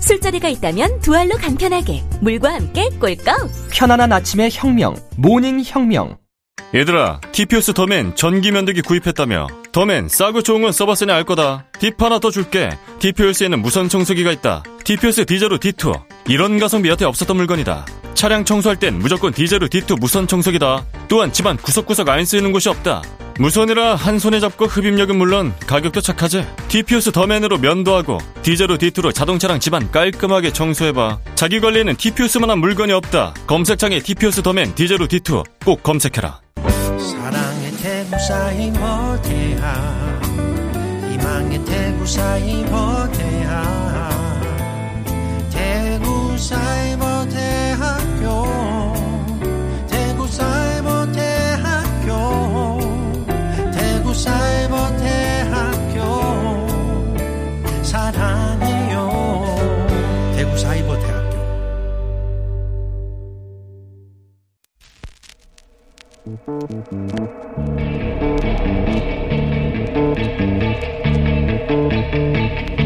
[0.00, 3.50] 술자리가 있다면 두 알로 간편하게 물과 함께 꿀꺽.
[3.70, 4.94] 편안한 아침의 혁명.
[5.16, 6.16] 모닝 혁명.
[6.74, 9.46] 얘들아, TPOS 더맨 전기 면도기 구입했다며.
[9.72, 11.64] 더맨 싸고 좋은 건 써봤으니 알 거다.
[11.78, 12.68] 팁 하나 더 줄게.
[12.98, 14.62] TPOS에는 무선 청소기가 있다.
[14.84, 15.98] TPOS 디제로 D2.
[16.28, 17.86] 이런 가성비 여태 없었던 물건이다.
[18.12, 20.84] 차량 청소할 땐 무조건 디제로 D2 무선 청소기다.
[21.08, 23.02] 또한 집안 구석구석 안 쓰이는 곳이 없다.
[23.38, 26.44] 무선이라 한 손에 잡고 흡입력은 물론 가격도 착하지.
[26.68, 31.20] TPOS 더맨으로 면도하고 디제로 D2로 자동차랑 집안 깔끔하게 청소해봐.
[31.36, 33.34] 자기 관리에는 TPOS만한 물건이 없다.
[33.46, 36.40] 검색창에 TPOS 더맨 디제로 D2 꼭 검색해라.
[36.98, 40.20] 사랑의 태구사이 모태야
[41.12, 43.87] 희망의 태구사이 모태야
[66.36, 67.88] Thank
[72.72, 72.77] you.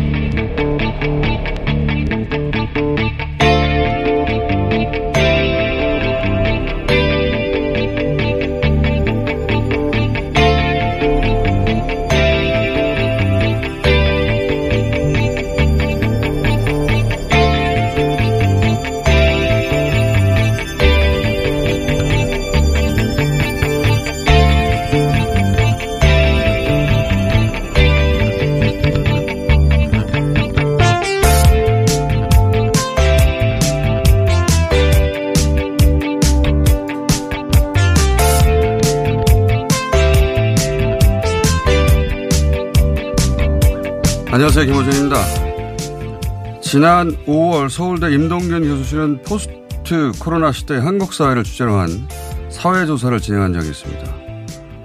[46.73, 52.09] 지난 5월 서울대 임동균 교수실은 포스트 코로나 시대 한국 사회를 주제로 한
[52.49, 54.15] 사회조사를 진행한 적이 있습니다.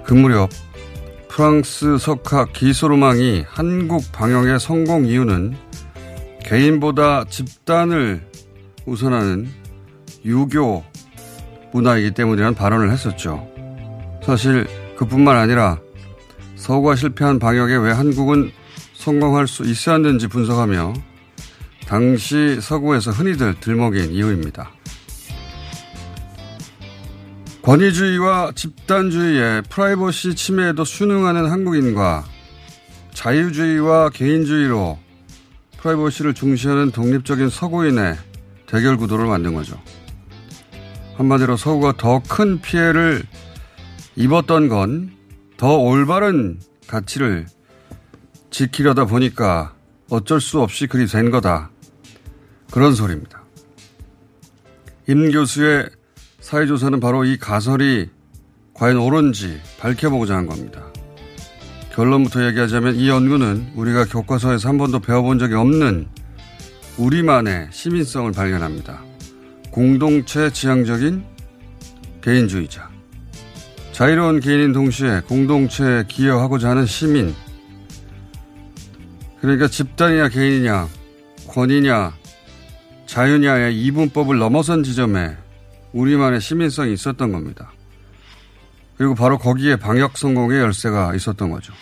[0.04, 0.50] 그 무렵
[1.28, 5.56] 프랑스 석학 기소로망이 한국 방역의 성공 이유는
[6.44, 8.20] 개인보다 집단을
[8.84, 9.48] 우선하는
[10.26, 10.84] 유교
[11.72, 13.48] 문화이기 때문이라는 발언을 했었죠.
[14.22, 14.66] 사실
[14.98, 15.78] 그뿐만 아니라
[16.56, 18.52] 서구가 실패한 방역에 왜 한국은
[18.92, 20.92] 성공할 수 있었는지 분석하며
[21.88, 24.70] 당시 서구에서 흔히들 들먹인 이유입니다.
[27.62, 32.24] 권위주의와 집단주의의 프라이버시 침해에도 순응하는 한국인과
[33.14, 34.98] 자유주의와 개인주의로
[35.78, 38.16] 프라이버시를 중시하는 독립적인 서구인의
[38.66, 39.80] 대결 구도를 만든 거죠.
[41.16, 43.24] 한마디로 서구가 더 큰 피해를
[44.16, 45.18] 입었던 건
[45.58, 47.46] 더 올바른 가치를
[48.50, 49.74] 지키려다 보니까
[50.08, 51.70] 어쩔 수 없이 그리 된 거다.
[52.70, 53.42] 그런 소리입니다.
[55.08, 55.88] 임 교수의
[56.40, 58.10] 사회조사는 바로 이 가설이
[58.74, 60.84] 과연 옳은지 밝혀보고자 한 겁니다.
[61.94, 66.06] 결론부터 얘기하자면 이 연구는 우리가 교과서에서 한 번도 배워본 적이 없는
[66.96, 69.02] 우리만의 시민성을 발견합니다.
[69.70, 71.24] 공동체 지향적인
[72.22, 72.88] 개인주의자.
[73.92, 77.34] 자유로운 개인인 동시에 공동체에 기여하고자 하는 시민.
[79.40, 80.88] 그러니까 집단이냐 개인이냐
[81.48, 82.17] 권위냐
[83.08, 85.34] 자유냐의 이분법을 넘어선 지점에
[85.92, 87.72] 우리만의 시민성이 있었던 겁니다.
[88.98, 91.72] 그리고 바로 거기에 방역 성공의 열쇠가 있었던 거죠.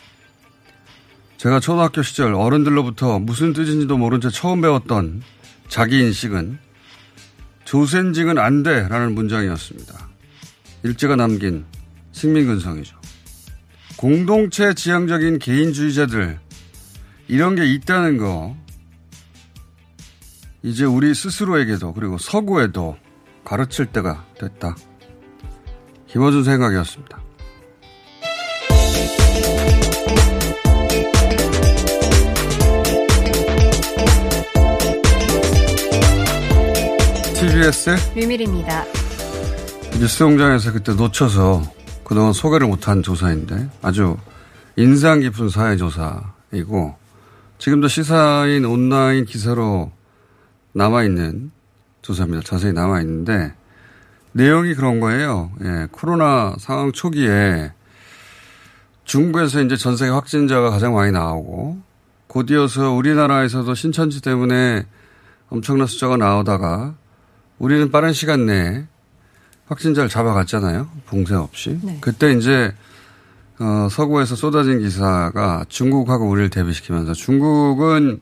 [1.36, 5.22] 제가 초등학교 시절 어른들로부터 무슨 뜻인지도 모른 채 처음 배웠던
[5.68, 6.58] 자기인식은
[7.64, 10.08] 조센징은 안 돼 라는 문장이었습니다.
[10.84, 11.64] 일제가 남긴
[12.12, 12.96] 식민근성이죠.
[13.96, 16.38] 공동체 지향적인 개인주의자들
[17.26, 18.56] 이런 게 있다는 거
[20.62, 22.96] 이제 우리 스스로에게도 그리고 서구에도
[23.44, 24.74] 가르칠 때가 됐다.
[26.08, 27.20] 김어준 생각이었습니다.
[37.34, 38.84] TBS의 류밀입니다.
[40.00, 41.62] 뉴스공장에서 그때 놓쳐서
[42.04, 44.16] 그동안 소개를 못한 조사인데 아주
[44.76, 46.96] 인상 깊은 사회조사이고
[47.58, 49.90] 지금도 시사인 온라인 기사로
[50.76, 51.50] 남아있는
[52.02, 52.42] 조사입니다.
[52.44, 53.54] 자세히 남아 있는데
[54.32, 55.50] 내용이 그런 거예요.
[55.64, 57.72] 예, 코로나 상황 초기에
[59.04, 61.78] 중국에서 이제 전 세계 확진자가 가장 많이 나오고
[62.26, 64.84] 곧이어서 우리나라에서도 신천지 때문에
[65.48, 66.94] 엄청난 숫자가 나오다가
[67.58, 68.84] 우리는 빠른 시간 내에
[69.66, 70.88] 확진자를 잡아갔잖아요.
[71.06, 71.78] 봉쇄 없이.
[71.82, 71.98] 네.
[72.02, 72.74] 그때 이제
[73.58, 78.20] 어, 서구에서 쏟아진 기사가 중국하고 우리를 대비시키면서 중국은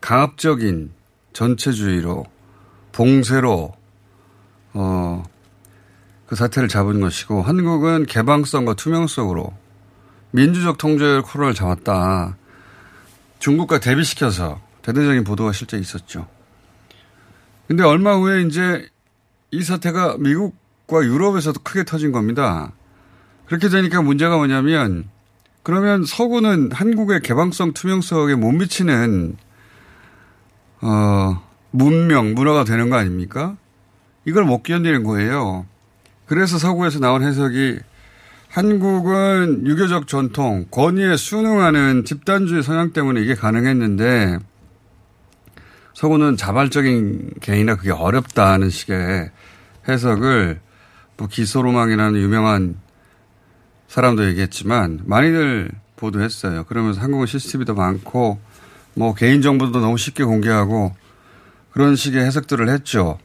[0.00, 0.90] 강압적인
[1.32, 2.24] 전체주의로
[2.92, 3.72] 봉쇄로
[4.74, 5.22] 어,
[6.26, 9.52] 그 사태를 잡은 것이고 한국은 개방성과 투명성으로
[10.30, 12.36] 민주적 통제로 코로나를 잡았다.
[13.38, 16.26] 중국과 대비시켜서 대대적인 보도가 실제 있었죠.
[17.68, 18.88] 근데 얼마 후에 이제
[19.50, 22.72] 이 사태가 미국과 유럽에서도 크게 터진 겁니다.
[23.46, 25.08] 그렇게 되니까 문제가 뭐냐면
[25.62, 29.36] 그러면 서구는 한국의 개방성 투명성에 못 미치는
[30.82, 31.40] 어,
[31.70, 33.56] 문명, 문화가 되는 거 아닙니까?
[34.24, 35.66] 이걸 못 견디는 거예요.
[36.26, 37.78] 그래서 서구에서 나온 해석이
[38.48, 44.38] 한국은 유교적 전통, 권위에 순응하는 집단주의 성향 때문에 이게 가능했는데
[45.94, 49.30] 서구는 자발적인 개인이나 그게 어렵다는 식의
[49.88, 50.60] 해석을
[51.16, 52.76] 뭐 기소로망이라는 유명한
[53.88, 56.64] 사람도 얘기했지만 많이들 보도했어요.
[56.64, 58.38] 그러면서 한국은 CCTV도 많고
[58.94, 60.94] 뭐 개인정보도 너무 쉽게 공개하고
[61.72, 63.18] 그런 식의 해석들을 했죠.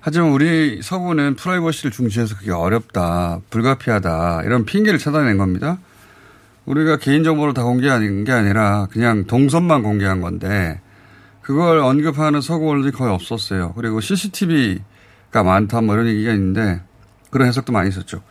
[0.00, 5.78] 하지만 우리 서구는 프라이버시를 중시해서 그게 어렵다, 불가피하다, 이런 핑계를 찾아낸 겁니다.
[6.64, 10.80] 우리가 개인정보를 다 공개하는 게 아니라 그냥 동선만 공개한 건데
[11.40, 13.72] 그걸 언급하는 서구 언론이 거의 없었어요.
[13.74, 16.82] 그리고 CCTV가 많다 뭐 이런 얘기가 있는데
[17.30, 18.22] 그런 해석도 많이 있었죠.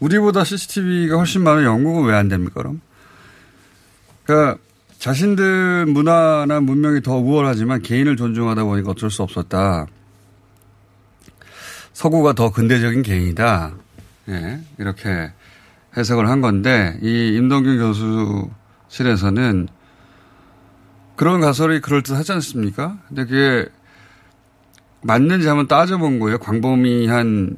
[0.00, 2.80] 우리보다 CCTV가 훨씬 많은 영국은 왜 안 됩니까, 그럼?
[4.24, 4.58] 그러니까
[4.98, 9.86] 자신들 문화나 문명이 더 우월하지만 개인을 존중하다 보니까 어쩔 수 없었다.
[11.92, 13.74] 서구가 더 근대적인 개인이다.
[14.28, 15.32] 예, 이렇게
[15.96, 19.68] 해석을 한 건데, 이 임동균 교수실에서는
[21.16, 22.98] 그런 가설이 그럴듯 하지 않습니까?
[23.08, 23.68] 근데 그게
[25.02, 26.38] 맞는지 한번 따져본 거예요.
[26.38, 27.56] 광범위한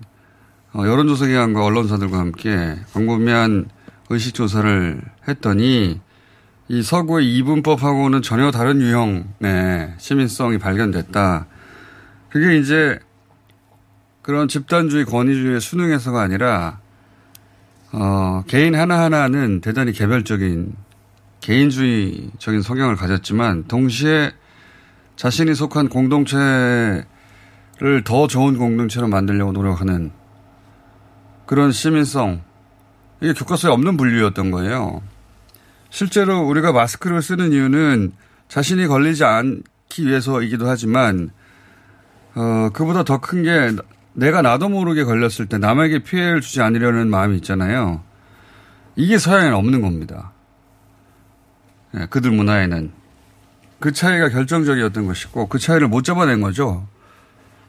[0.72, 3.68] 어, 여론조사 기관과 언론사들과 함께 광범위한
[4.08, 6.00] 의식조사를 했더니
[6.70, 11.46] 이 서구의 이분법하고는 전혀 다른 유형의 시민성이 발견됐다.
[12.28, 12.96] 그게 이제
[14.22, 16.78] 그런 집단주의 권위주의의 수능에서가 아니라
[17.90, 20.76] 어, 개인 하나하나는 대단히 개별적인
[21.40, 24.30] 개인주의적인 성향을 가졌지만 동시에
[25.16, 27.04] 자신이 속한 공동체를
[28.04, 30.12] 더 좋은 공동체로 만들려고 노력하는
[31.46, 32.42] 그런 시민성
[33.20, 35.02] 이게 교과서에 없는 분류였던 거예요.
[35.90, 38.12] 실제로 우리가 마스크를 쓰는 이유는
[38.48, 41.30] 자신이 걸리지 않기 위해서이기도 하지만
[42.34, 43.72] 어, 그보다 더 큰 게
[44.12, 48.02] 내가 나도 모르게 걸렸을 때 남에게 피해를 주지 않으려는 마음이 있잖아요.
[48.96, 50.32] 이게 서양에는 없는 겁니다.
[51.96, 52.92] 예, 그들 문화에는.
[53.78, 56.86] 그 차이가 결정적이었던 것이고 그 차이를 못 잡아낸 거죠.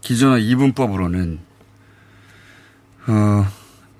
[0.01, 1.39] 기존의 이분법으로는.
[3.07, 3.45] 어,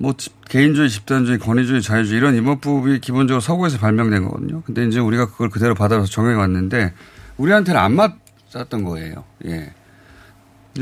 [0.02, 0.16] 뭐
[0.50, 4.64] 개인주의, 집단주의, 권위주의, 자유주의 이런 이분법이 기본적으로 서구에서 발명된 거거든요.
[4.64, 6.94] 근데 이제 우리가 그걸 그대로 받아서 정해 왔는데
[7.38, 9.24] 우리한테는 안 맞았던 거예요.
[9.46, 9.72] 예.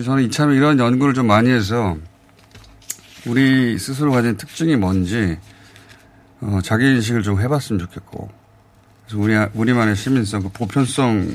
[0.04, 1.98] 저는 이참에 이런 연구를 좀 많이 해서
[3.26, 5.38] 우리 스스로 가진 특징이 뭔지
[6.40, 8.30] 어, 자기 인식을 좀 해봤으면 좋겠고
[9.06, 11.28] 그래서 우리 우리만의 시민성, 그 보편성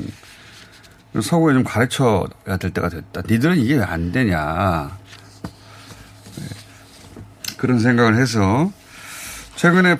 [1.21, 3.21] 서구에 좀 가르쳐야 될 때가 됐다.
[3.29, 4.97] 니들은 이게 왜 안 되냐.
[7.55, 7.57] 네.
[7.57, 8.71] 그런 생각을 해서
[9.55, 9.97] 최근에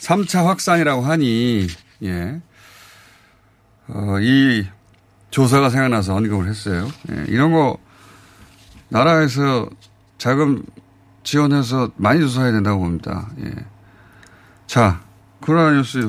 [0.00, 1.66] 3차 확산이라고 하니
[2.02, 2.40] 예.
[3.88, 4.66] 어, 이
[5.30, 6.88] 조사가 생각나서 언급을 했어요.
[7.10, 7.78] 예, 이런 거
[8.88, 9.68] 나라에서
[10.16, 10.64] 자금
[11.22, 13.28] 지원해서 많이 조사해야 된다고 봅니다.
[13.40, 13.52] 예.
[14.66, 15.00] 자,
[15.40, 16.08] 코로나 뉴스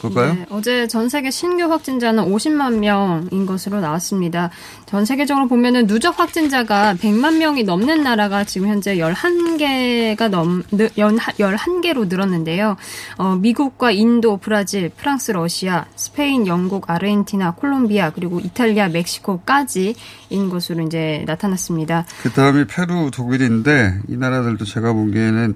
[0.00, 0.34] 볼까요?
[0.34, 4.50] 네, 어제 전 세계 신규 확진자는 50만 명인 것으로 나왔습니다.
[4.86, 12.76] 전 세계적으로 보면은 누적 확진자가 100만 명이 넘는 나라가 지금 현재 11개가 넘, 11개로 늘었는데요.
[13.16, 21.24] 어, 미국과 인도, 브라질, 프랑스, 러시아, 스페인, 영국, 아르헨티나, 콜롬비아, 그리고 이탈리아, 멕시코까지인 것으로 이제
[21.26, 22.06] 나타났습니다.
[22.22, 25.54] 그 다음이 페루, 독일인데 이 나라들도 제가 보기에는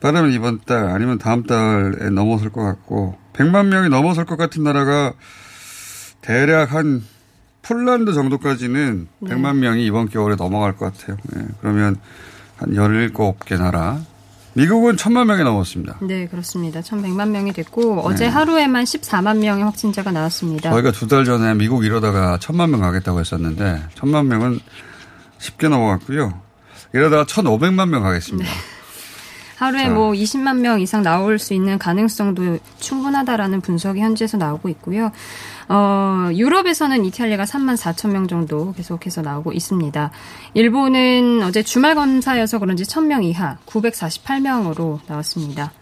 [0.00, 5.12] 빠르면 이번 달 아니면 다음 달에 넘어설 것 같고 100만 명이 넘어설 것 같은 나라가
[6.20, 7.02] 대략 한
[7.62, 9.30] 폴란드 정도까지는 네.
[9.34, 11.16] 100만 명이 이번 겨울에 넘어갈 것 같아요.
[11.34, 11.44] 네.
[11.60, 11.96] 그러면
[12.56, 14.00] 한 17개 나라
[14.54, 15.98] 미국은 천만 명이 넘었습니다.
[16.02, 16.80] 네, 그렇습니다.
[16.80, 18.30] 1,100만 명이 됐고 어제 네.
[18.30, 20.70] 하루에만 14만 명의 확진자가 나왔습니다.
[20.70, 24.58] 저희가 두 달 전에 미국 이러다가 천만 명 가겠다고 했었는데 천만 명은
[25.38, 26.40] 쉽게 넘어갔고요.
[26.92, 28.50] 이러다가 1,500만 명 가겠습니다.
[29.58, 29.90] 하루에 자.
[29.90, 35.10] 뭐 20만 명 이상 나올 수 있는 가능성도 충분하다라는 분석이 현지에서 나오고 있고요.
[35.68, 40.10] 어, 유럽에서는 이탈리아가 3만 4천 명 정도 계속해서 나오고 있습니다.
[40.54, 45.72] 일본은 어제 주말 검사여서 그런지 1000명 이하 948명으로 나왔습니다.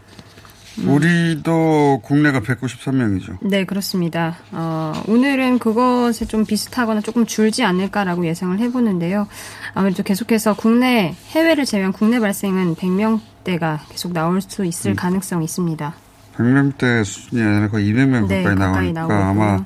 [0.79, 0.89] 음.
[0.89, 3.37] 우리도 국내가 193명이죠.
[3.41, 4.37] 네, 그렇습니다.
[4.51, 9.27] 어, 오늘은 그것에 좀 비슷하거나 조금 줄지 않을까라고 예상을 해보는데요.
[9.73, 14.95] 아무래도 계속해서 국내, 해외를 제외한 국내 발생은 100명 대가 계속 나올 수 있을 음.
[14.97, 15.93] 가능성이 있습니다.
[16.35, 19.65] 100명대 수준이 아니라 거의 200명 네, 가까이 가까이 나오니까 나오고 아마.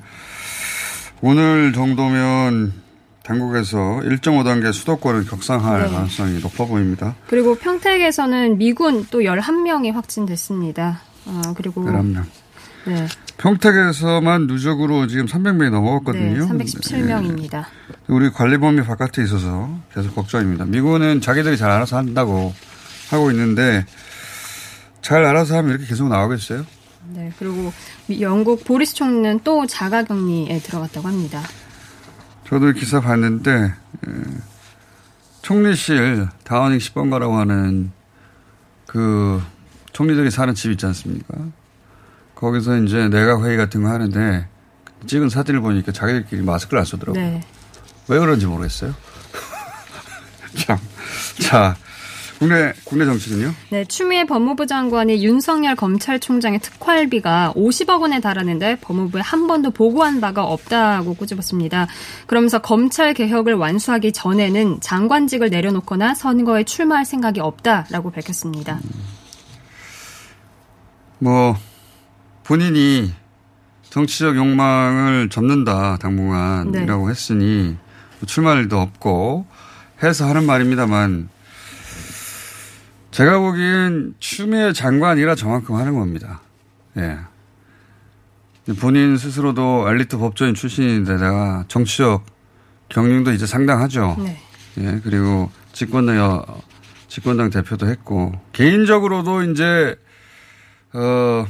[1.20, 2.74] 오늘 정도면
[3.24, 5.90] 당국에서 1.5단계 수도권을 격상할 네.
[5.90, 7.16] 가능성이 높아 보입니다.
[7.26, 11.00] 그리고 평택에서는 미군 또 11명이 확진됐습니다.
[11.26, 12.24] 어, 그리고 11명.
[12.86, 13.06] 네,
[13.38, 16.46] 평택에서만 누적으로 지금 300명이 네, 넘어갔거든요.
[16.46, 17.50] 317명입니다.
[17.50, 17.64] 네.
[18.06, 20.66] 우리 관리 범위 바깥에 있어서 계속 걱정입니다.
[20.66, 22.54] 미군은 자기들이 잘 알아서 한다고
[23.12, 23.84] 하고 있는데
[25.02, 26.64] 잘 알아서 하면 이렇게 계속 나오겠어요?
[27.08, 27.72] 네, 그리고
[28.06, 31.42] 미- 영국 보리스 총리는 또 자가 격리에 들어갔다고 합니다.
[32.48, 34.10] 저도 기사 봤는데 에,
[35.42, 37.90] 총리실 다워닝 10번가라고 하는
[38.86, 39.42] 그
[39.92, 41.34] 총리들이 사는 집 있지 않습니까?
[42.34, 44.48] 거기서 이제 내각 회의 같은 거 하는데
[45.06, 47.20] 찍은 사진을 보니까 자기들끼리 마스크를 안 쓰더라고요.
[47.22, 47.40] 네.
[48.08, 48.94] 왜 그런지 모르겠어요.
[50.56, 50.78] 참.
[51.40, 51.76] 자,
[52.42, 53.54] 국내, 국내 정치는요?
[53.70, 60.42] 네, 추미애 법무부 장관이 윤석열 검찰총장의 특활비가 50억 원에 달하는데 법무부에 한 번도 보고한 바가
[60.42, 61.86] 없다고 꼬집었습니다.
[62.26, 68.80] 그러면서 검찰 개혁을 완수하기 전에는 장관직을 내려놓거나 선거에 출마할 생각이 없다라고 밝혔습니다.
[71.20, 71.56] 뭐,
[72.42, 73.12] 본인이
[73.84, 77.76] 정치적 욕망을 접는다, 당분간이라고 했으니,
[78.18, 79.46] 뭐 출마할 일도 없고,
[80.02, 81.28] 해서 하는 말입니다만,
[83.12, 86.40] 제가 보기엔 추미애 장관이라 저만큼 하는 겁니다.
[86.96, 87.18] 예.
[88.80, 92.24] 본인 스스로도 엘리트 법조인 출신인데다가 정치적
[92.88, 94.16] 경륜도 이제 상당하죠.
[94.18, 94.38] 네.
[94.78, 96.60] 예, 그리고 집권당, 여-
[97.08, 99.96] 집권당 대표도 했고, 개인적으로도 이제,
[100.94, 101.46] 어,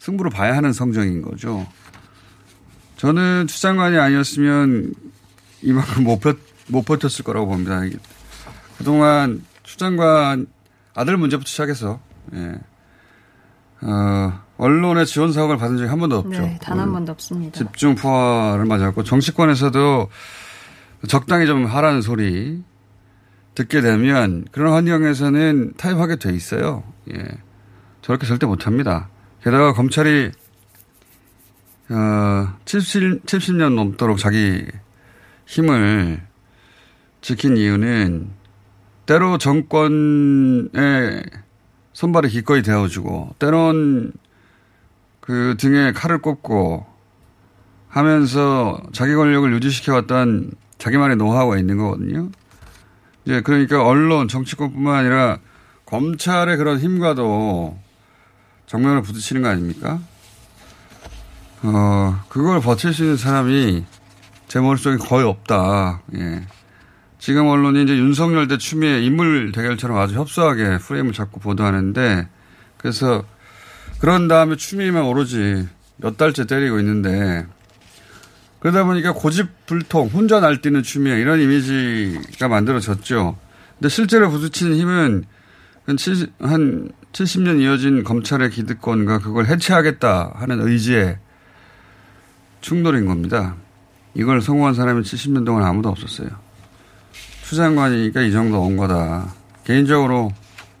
[0.00, 1.66] 승부를 봐야 하는 성적인 거죠.
[2.96, 4.92] 저는 추장관이 아니었으면
[5.62, 6.34] 이만큼 못, 버,
[6.68, 7.80] 못 버텼을 거라고 봅니다.
[8.76, 10.48] 그동안 추장관
[10.94, 12.00] 아들 문제부터 시작해서,
[12.34, 12.58] 예.
[13.82, 16.40] 어, 언론의 지원 사업을 받은 적이 한 번도 없죠.
[16.40, 17.56] 네, 단 한 번도 없습니다.
[17.56, 20.08] 집중 포화를 맞았고 정치권에서도
[21.08, 22.62] 적당히 좀 하라는 소리
[23.54, 26.82] 듣게 되면 그런 환경에서는 타협하게 돼 있어요.
[27.14, 27.24] 예.
[28.02, 29.08] 저렇게 절대 못 합니다.
[29.44, 30.32] 게다가 검찰이
[31.90, 34.66] 어 70, 70년 넘도록 자기
[35.46, 36.20] 힘을
[37.22, 38.39] 지킨 이유는
[39.06, 41.24] 때로 정권의
[41.92, 44.12] 손발이 기꺼이 되어주고 때론
[45.20, 46.86] 그 등에 칼을 꼽고
[47.88, 52.30] 하면서 자기 권력을 유지시켜왔던 자기만의 노하우가 있는 거거든요.
[53.24, 55.38] 이제 그러니까 언론, 정치권뿐만 아니라
[55.86, 57.78] 검찰의 그런 힘과도
[58.66, 60.00] 정면을 부딪히는 거 아닙니까?
[61.62, 63.84] 어, 그걸 버틸 수 있는 사람이
[64.48, 66.02] 제 머릿속에 거의 없다.
[66.14, 66.46] 예.
[67.20, 72.26] 지금 언론이 이제 윤석열 대 추미애 인물 대결처럼 아주 협소하게 프레임을 잡고 보도하는데
[72.78, 73.24] 그래서
[74.00, 77.46] 그런 다음에 추미애만 오로지 몇 달째 때리고 있는데
[78.58, 83.36] 그러다 보니까 고집불통 혼자 날뛰는 추미애 이런 이미지가 만들어졌죠.
[83.74, 85.24] 근데 실제로 부딪히는 힘은
[85.84, 91.18] 한 70, 한 70년 이어진 검찰의 기득권과 그걸 해체하겠다 하는 의지의
[92.62, 93.56] 충돌인 겁니다.
[94.14, 96.49] 이걸 성공한 사람이 70년 동안 아무도 없었어요.
[97.50, 99.34] 추장관이니까 이 정도 온 거다.
[99.64, 100.30] 개인적으로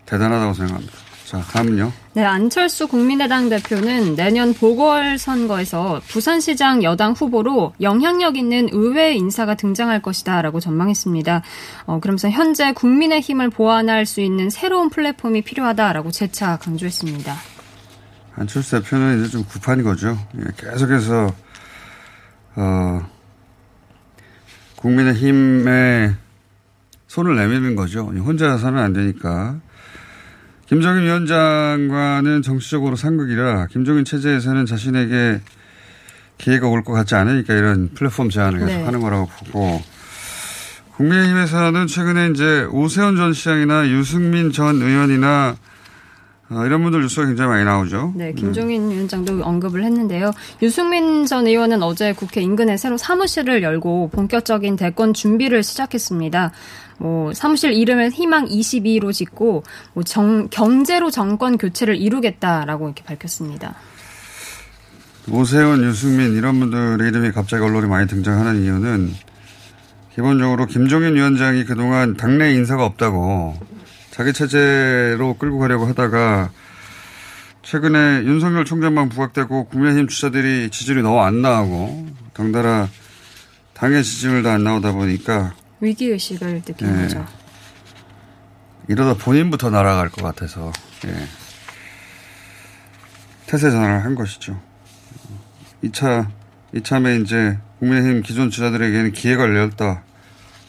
[0.06, 0.92] 대단하다고 생각합니다.
[1.24, 1.92] 자, 다음은요.
[2.14, 10.42] 네, 안철수 국민의당 대표는 내년 보궐선거에서 부산시장 여당 후보로 영향력 있는 의회 인사가 등장할 것이다
[10.42, 11.42] 라고 전망했습니다.
[11.86, 17.34] 어, 그러면서 현재 국민의힘을 보완할 수 있는 새로운 플랫폼이 필요하다라고 재차 강조했습니다.
[18.36, 20.16] 안철수 대표는 이제 좀 급한 거죠.
[20.38, 21.34] 예, 계속해서
[22.54, 23.00] 어,
[24.76, 26.14] 국민의힘에
[27.10, 28.02] 손을 내미는 거죠.
[28.04, 29.56] 혼자서는 안 되니까.
[30.68, 35.40] 김정인 위원장과는 정치적으로 상극이라 김정인 체제에서는 자신에게
[36.38, 38.84] 기회가 올 것 같지 않으니까 이런 플랫폼 제안을 계속 네.
[38.84, 39.82] 하는 거라고 보고
[40.98, 45.56] 국민의힘에서는 최근에 이제 오세훈 전 시장이나 유승민 전 의원이나
[46.50, 48.12] 어, 이런 분들 뉴스가 굉장히 많이 나오죠.
[48.16, 50.32] 네, 김종인 위원장도 언급을 했는데요.
[50.62, 56.50] 유승민 전 의원은 어제 국회 인근에 새로 사무실을 열고 본격적인 대권 준비를 시작했습니다.
[56.98, 59.62] 뭐 사무실 이름을 희망 22로 짓고
[59.94, 63.76] 뭐 정, 경제로 정권 교체를 이루겠다라고 이렇게 밝혔습니다.
[65.30, 69.14] 오세훈, 유승민 이런 분들의 이름이 갑자기 언론에 많이 등장하는 이유는
[70.14, 73.54] 기본적으로 김종인 위원장이 그동안 당내 인사가 없다고
[74.20, 76.50] 자기 체제로 끌고 가려고 하다가
[77.62, 82.90] 최근에 윤석열 총장만 부각되고 국민의힘 주자들이 지지율이 너무 안 나오고 덩달아
[83.72, 87.02] 당의 지지율도 안 나오다 보니까 위기의식을 느낀 예.
[87.04, 87.26] 거죠.
[88.88, 90.70] 이러다 본인부터 날아갈 것 같아서
[91.06, 91.14] 예.
[93.46, 94.60] 태세 전환을 한 것이죠.
[95.82, 96.28] 2차
[96.74, 100.02] 이참에 이제 국민의힘 기존 주자들에게는 기회가 열렸다.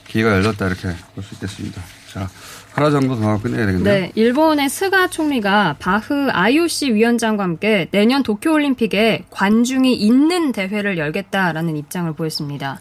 [0.08, 1.82] 기회가 열렸다 이렇게 볼 수 있겠습니다.
[2.14, 2.30] 자
[2.74, 3.84] 하나 정도 더 끝내야 되겠네요.
[3.84, 12.12] 네, 일본의 스가 총리가 바흐 IOC 위원장과 함께 내년 도쿄올림픽에 관중이 있는 대회를 열겠다라는 입장을
[12.14, 12.80] 보였습니다.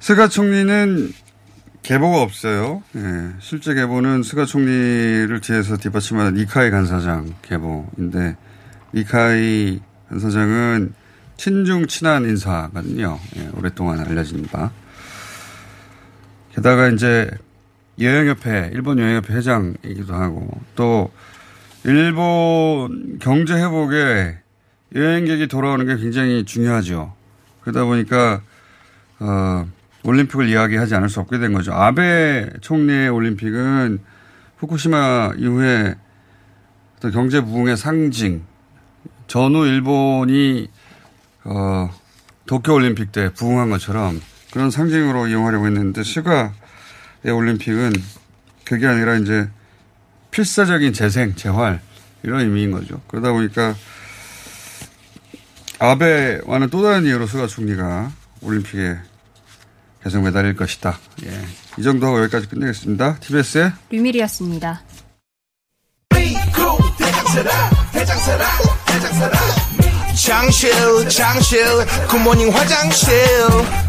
[0.00, 1.12] 스가 총리는
[1.82, 2.82] 계보가 없어요.
[2.96, 3.00] 예,
[3.40, 8.36] 실제 계보는 스가 총리를 뒤에서 뒷받침하는 니카이 간사장 계보인데
[8.94, 10.94] 니카이 간사장은
[11.36, 13.18] 친중 친한 인사거든요.
[13.36, 14.70] 예, 오랫동안 알려진 바.
[16.54, 17.30] 게다가 이제
[18.00, 21.10] 여행협회, 일본 여행협회 회장이기도 하고 또
[21.84, 24.38] 일본 경제 회복에
[24.94, 27.14] 여행객이 돌아오는 게 굉장히 중요하죠.
[27.62, 28.42] 그러다 보니까
[29.18, 29.66] 어,
[30.04, 31.72] 올림픽을 이야기하지 않을 수 없게 된 거죠.
[31.72, 34.00] 아베 총리의 올림픽은
[34.58, 35.94] 후쿠시마 이후에
[37.00, 38.44] 또 경제 부흥의 상징,
[39.26, 40.68] 전후 일본이
[41.44, 41.90] 어,
[42.46, 44.20] 도쿄 올림픽 때 부흥한 것처럼
[44.52, 46.50] 그런 상징으로 이용하려고 했는데 스가의
[47.30, 47.92] 올림픽은
[48.64, 49.48] 그게 아니라 이제
[50.30, 51.80] 필사적인 재생, 재활
[52.22, 53.00] 이런 의미인 거죠.
[53.08, 53.74] 그러다 보니까
[55.78, 58.98] 아베와는 또 다른 이유로 스가 총리가 올림픽에
[60.02, 60.98] 계속 매달릴 것이다.
[61.24, 61.30] 예.
[61.78, 63.18] 이 정도 하고 여기까지 끝내겠습니다.
[63.20, 64.82] TBS의 류밀이었습니다.
[70.14, 70.70] 장실
[71.08, 71.64] 장실
[72.08, 73.14] 굿모닝 화장실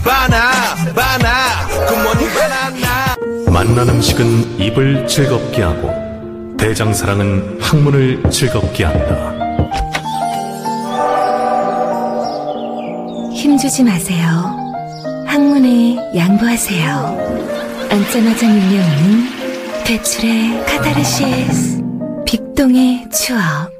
[0.03, 0.51] 바나
[0.95, 3.15] 바나 굿모닝 바나나
[3.51, 5.91] 만난 음식은 입을 즐겁게 하고
[6.57, 9.33] 대장사랑은 학문을 즐겁게 한다.
[13.33, 14.55] 힘주지 마세요.
[15.27, 17.87] 학문에 양보하세요.
[17.91, 21.81] 앉자마자 밀려오는 배출의 카타르시스.
[22.25, 23.71] 빅동의 추억.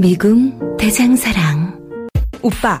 [0.00, 1.76] 미궁 대장사랑.
[2.40, 2.80] 오빠,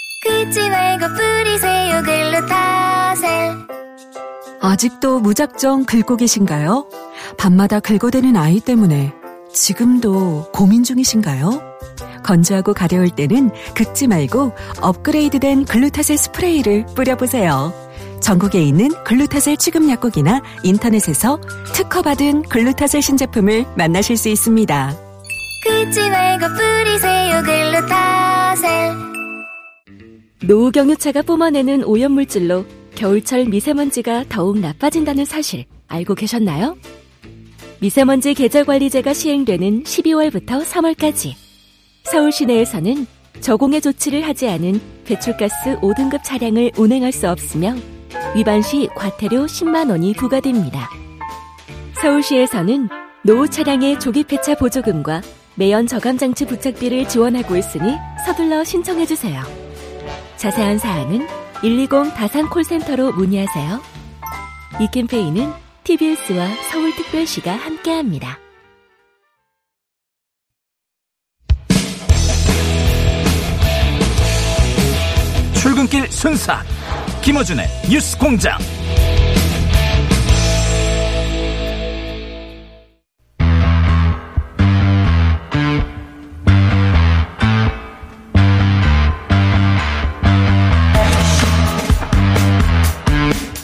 [0.23, 3.57] 긁지 말고 뿌리세요 글루타셀.
[4.61, 6.87] 아직도 무작정 긁고 계신가요?
[7.39, 9.13] 밤마다 긁어대는 아이 때문에
[9.51, 11.61] 지금도 고민 중이신가요?
[12.23, 17.73] 건조하고 가려울 때는 긁지 말고 업그레이드된 글루타셀 스프레이를 뿌려보세요.
[18.21, 21.39] 전국에 있는 글루타셀 취급 약국이나 인터넷에서
[21.73, 24.95] 특허받은 글루타셀 신제품을 만나실 수 있습니다.
[25.65, 29.20] 긁지 말고 뿌리세요 글루타셀.
[30.43, 36.77] 노후 경유차가 뿜어내는 오염물질로 겨울철 미세먼지가 더욱 나빠진다는 사실 알고 계셨나요?
[37.79, 41.33] 미세먼지 계절 관리제가 시행되는 12월부터 3월까지
[42.05, 43.05] 서울 시내에서는
[43.39, 47.75] 저공해 조치를 하지 않은 배출가스 5등급 차량을 운행할 수 없으며
[48.35, 50.89] 위반 시 과태료 10만 원이 부과됩니다.
[52.01, 52.89] 서울시에서는
[53.23, 55.21] 노후 차량의 조기 폐차 보조금과
[55.55, 59.41] 매연 저감 장치 부착비를 지원하고 있으니 서둘러 신청해 주세요.
[60.41, 61.27] 자세한 사항은
[61.61, 63.79] 120 다산 콜센터로 문의하세요.
[64.81, 68.39] 이 캠페인은 TBS와 서울특별시가 함께합니다.
[75.53, 76.63] 출근길 순사
[77.21, 78.57] 김어준의 뉴스 공장.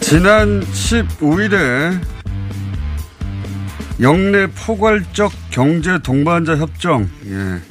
[0.07, 2.01] 지난 15일에
[3.99, 7.61] 영내 포괄적 경제 동반자 협정, 예,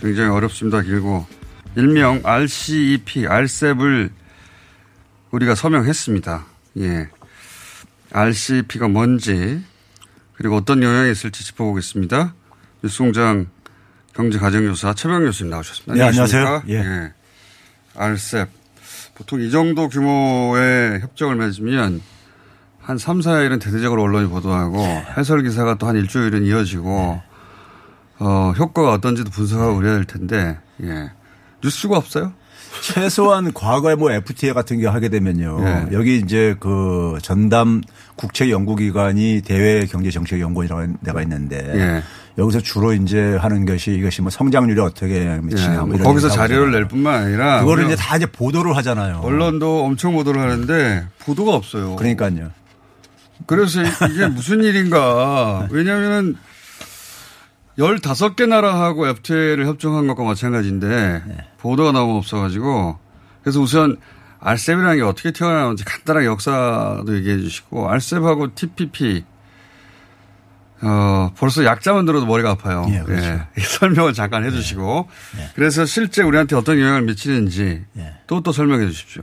[0.00, 0.80] 굉장히 어렵습니다.
[0.80, 1.26] 길고
[1.76, 4.08] 일명 RCEP, RCEP을
[5.32, 6.46] 우리가 서명했습니다.
[6.78, 7.10] 예,
[8.10, 9.62] RCEP가 뭔지
[10.32, 12.32] 그리고 어떤 영향이 있을지 짚어보겠습니다.
[12.82, 13.48] 뉴스공장
[14.14, 15.92] 경제가정교사 최병 교수님 나오셨습니다.
[15.92, 16.46] 네, 안녕하세요.
[16.46, 16.72] 안녕하십니까?
[16.72, 17.12] 예.
[17.94, 18.61] RCEP.
[19.14, 22.00] 보통 이 정도 규모의 협정을 맺으면
[22.80, 24.78] 한 3, 4일은 대대적으로 언론이 보도하고
[25.16, 27.20] 해설 기사가 또 한 일주일은 이어지고
[28.18, 31.10] 어, 효과가 어떤지도 분석하고 그래야 될 텐데 예.
[31.62, 32.32] 뉴스가 없어요?
[32.82, 35.58] 최소한 과거에 뭐 FTA 같은 게 하게 되면요.
[35.60, 35.88] 예.
[35.92, 37.82] 여기 이제 그 전담
[38.16, 42.02] 국책 연구기관이 대외 경제 정책 연구원이라고 데가 있는데 예.
[42.38, 46.88] 여기서 주로 이제 하는 것이 이것이 뭐 성장률이 어떻게 미치냐 예, 뭐 거기서 자료를 낼
[46.88, 49.20] 뿐만 아니라 그거를 이제 다 이제 보도를 하잖아요.
[49.22, 51.96] 언론도 엄청 보도를 하는데 보도가 없어요.
[51.96, 52.50] 그러니까요.
[53.46, 55.68] 그래서 이게 무슨 일인가.
[55.70, 56.36] 왜냐하면
[57.78, 61.36] 15개 나라하고 FTA를 협정한 것과 마찬가지인데 네.
[61.58, 62.98] 보도가 너무 없어가지고
[63.42, 63.96] 그래서 우선
[64.40, 69.24] RCEP이라는 게 어떻게 튀어나오는지 간단하게 역사도 얘기해 주시고 RCEP하고 TPP
[70.82, 72.86] 어, 벌써 약자만 들어도 머리가 아파요.
[72.90, 73.26] 예, 그렇죠.
[73.26, 73.40] 네.
[73.58, 73.62] 예.
[73.62, 75.08] 설명을 잠깐 해 주시고
[75.54, 78.12] 그래서 실제 우리한테 어떤 영향을 미치는지 예.
[78.26, 79.22] 또또 설명해 주십시오.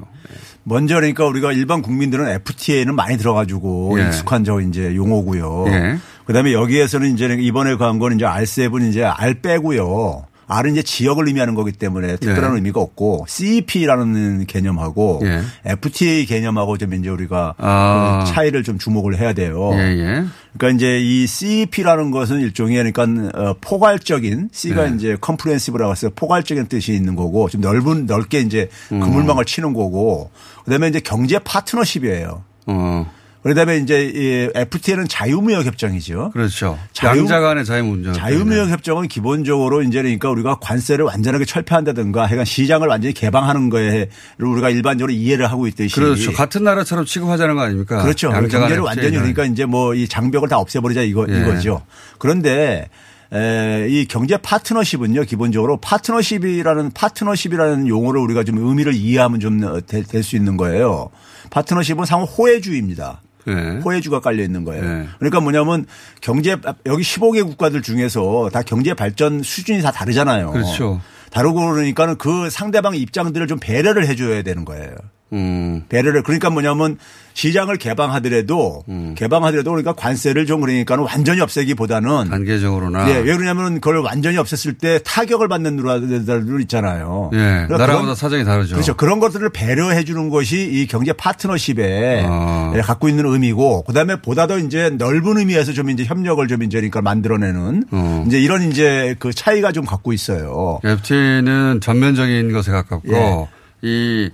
[0.63, 4.07] 먼저 그러니까 우리가 일반 국민들은 FTA는 많이 들어가지고 예.
[4.07, 5.65] 익숙한 저 이제 용어고요.
[5.67, 5.97] 예.
[6.25, 10.28] 그다음에 여기에서는 이제 이번에 간 거는 이제 RCEP은 이제 R 빼고요.
[10.49, 12.55] R은 이제 지역을 의미하는 거기 때문에 특별한 예.
[12.55, 15.43] 의미가 없고 CEP라는 개념하고 예.
[15.63, 18.23] FTA 개념하고 좀 이제 우리가 아.
[18.25, 19.69] 그 차이를 좀 주목을 해야 돼요.
[19.73, 20.25] 예, 예.
[20.57, 24.95] 그러니까 이제 이 CEP라는 것은 일종의 그러니까 어, 포괄적인 C가 네.
[24.95, 29.01] 이제 comprehensive라고 해서 포괄적인 뜻이 있는 거고 좀 넓은 넓게 이제 음.
[29.01, 30.31] 그물망을 치는 거고
[30.65, 32.43] 그다음에 이제 경제 파트너십이에요.
[32.65, 33.18] 어.
[33.43, 36.31] 그다음에 이제 이 FTA는 자유무역 협정이죠.
[36.33, 36.77] 그렇죠.
[36.91, 38.11] 자유- 양자 간의 자유문제.
[38.11, 44.69] 자유무역 협정은 기본적으로 이제 그러니까 우리가 관세를 완전하게 철폐한다든가 해간 시장을 완전히 개방하는 거에 우리가
[44.69, 46.33] 일반적으로 이해를 하고 있듯이 그렇죠.
[46.33, 48.01] 같은 나라처럼 취급하자는 거 아닙니까?
[48.03, 48.27] 그렇죠.
[48.27, 49.11] 양자 간의 경제를 완전히.
[49.17, 51.39] 그러니까 이제 뭐 이 장벽을 다 없애버리자 이거 예.
[51.39, 51.81] 이거죠.
[52.17, 52.89] 그런데
[53.31, 60.35] 에, 이 경제 파트너십은요 기본적으로 파트너십이라는 파트너십이라는 용어를 우리가 좀 의미를 이해하면 좀 될 수
[60.35, 61.09] 있는 거예요.
[61.51, 63.21] 파트너십은 상호 호혜주의입니다.
[63.49, 63.81] 예.
[63.83, 64.83] 호혜주가 깔려 있는 거예요.
[64.83, 65.07] 네.
[65.17, 65.85] 그러니까 뭐냐면
[66.21, 70.51] 경제 여기 15개 국가들 중에서 다 경제 발전 수준이 다 다르잖아요.
[70.51, 71.01] 그렇죠.
[71.31, 74.95] 다르고 그러니까는 그 상대방 입장들을 좀 배려를 해줘야 되는 거예요.
[75.33, 75.83] 음.
[75.89, 76.97] 배려를 그러니까 뭐냐면
[77.33, 79.13] 시장을 개방하더라도 음.
[79.15, 83.09] 개방하더라도 그러니까 관세를 좀 그러니까는 완전히 없애기보다는 단계적으로나.
[83.09, 87.29] 예, 왜 그러냐면 그걸 완전히 없앴을 때 타격을 받는 나라들 있잖아요.
[87.33, 87.37] 예.
[87.37, 88.75] 그러니까 나라마다 그런- 사정이 다르죠.
[88.75, 88.97] 그렇죠.
[88.97, 92.73] 그런 것들을 배려해 주는 것이 이 경제 파트너십에 어.
[92.75, 96.77] 예, 갖고 있는 의미고 그다음에 보다 더 이제 넓은 의미에서 좀 이제 협력을 좀 이제
[96.77, 98.23] 그러니까 만들어내는 어.
[98.27, 100.79] 이제 이런 이제 그 차이가 좀 갖고 있어요.
[100.83, 103.47] FTA는 전면적인 것에 가깝고 예.
[103.81, 104.29] 이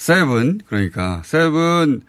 [0.00, 2.00] CEP은 그러니까 CEP은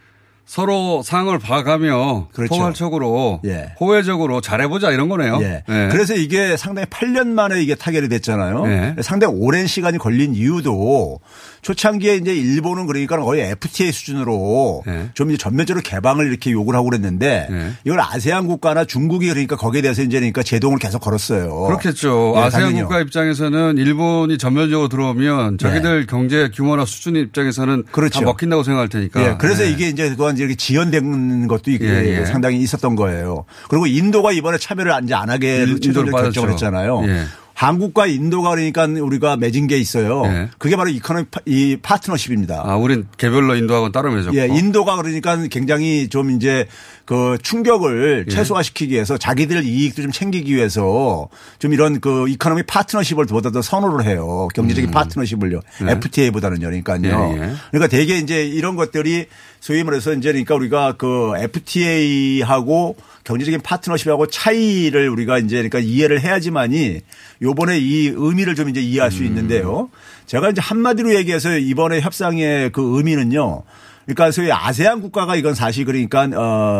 [0.46, 2.54] 서로 상을 봐가며 그렇죠.
[2.54, 3.74] 포괄적으로 예.
[3.78, 5.38] 호혜적으로 잘해보자 이런 거네요.
[5.42, 5.62] 예.
[5.68, 5.88] 예.
[5.90, 8.66] 그래서 이게 상당히 8년 만에 이게 타결이 됐잖아요.
[8.66, 9.02] 예.
[9.02, 11.20] 상당히 오랜 시간이 걸린 이유도
[11.62, 15.10] 초창기에 이제 일본은 그러니까 거의 FTA 수준으로 예.
[15.14, 17.70] 좀 이제 전면적으로 개방을 이렇게 요구를 하고 그랬는데 예.
[17.84, 21.66] 이걸 아세안 국가나 중국이 그러니까 거기에 대해서 이제 그러니까 제동을 계속 걸었어요.
[21.68, 22.34] 그렇겠죠.
[22.36, 22.84] 예, 아세안 당연히요.
[22.88, 27.92] 국가 입장에서는 일본이 전면적으로 들어오면 자기들 경제 규모나 수준 입장에서는 네.
[27.92, 28.18] 그렇죠.
[28.18, 29.22] 다 먹힌다고 생각할 테니까.
[29.22, 29.70] 예, 그래서 예.
[29.70, 32.24] 이게 이제 그동안 이렇게 지연된 것도 예, 예.
[32.24, 33.44] 상당히 있었던 거예요.
[33.68, 36.50] 그리고 인도가 이번에 참여를 이제 안 하게 인도를 결정을.
[36.52, 37.02] 했잖아요.
[37.62, 37.66] 예.
[37.66, 40.22] 한국과 인도가 그러니까 우리가 맺은 게 있어요.
[40.26, 40.48] 예.
[40.58, 42.62] 그게 바로 economy 파- 이 파트너십입니다.
[42.64, 44.36] 아, 우린 개별로 인도하고는 따로 맺었고.
[44.36, 46.66] 예, 인도가 그러니까 굉장히 좀 이제
[47.04, 48.30] 그 충격을 예.
[48.32, 54.06] 최소화시키기 위해서 자기들 이익도 좀 챙기기 위해서 좀 이런 그 economy 파트너십을 보다 더 선호를
[54.06, 54.48] 해요.
[54.54, 55.60] 경제적인 파트너십을요.
[55.84, 55.92] 네.
[55.92, 56.66] FTA보다는요.
[56.66, 57.34] 그러니까요.
[57.36, 57.52] 예, 예.
[57.70, 59.26] 그러니까 대개 이제 이런 것들이
[59.60, 67.00] 소위 말해서 이제 그러니까 우리가 그 FTA하고 경제적인 파트너십하고 차이를 우리가 이제 그러니까 이해를 해야지만이
[67.40, 69.90] 요번에 이 의미를 좀 이제 이해할 수 있는데요.
[70.26, 73.62] 제가 이제 한마디로 얘기해서 이번에 협상의 그 의미는요.
[74.04, 76.28] 그러니까 소위 아세안 국가가 이건 사실 그러니까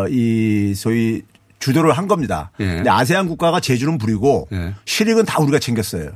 [0.04, 1.22] 어이 소위
[1.60, 2.50] 주도를 한 겁니다.
[2.58, 2.66] 예.
[2.66, 4.74] 근데 아세안 국가가 제주는 부리고 예.
[4.84, 6.10] 실익은 다 우리가 챙겼어요.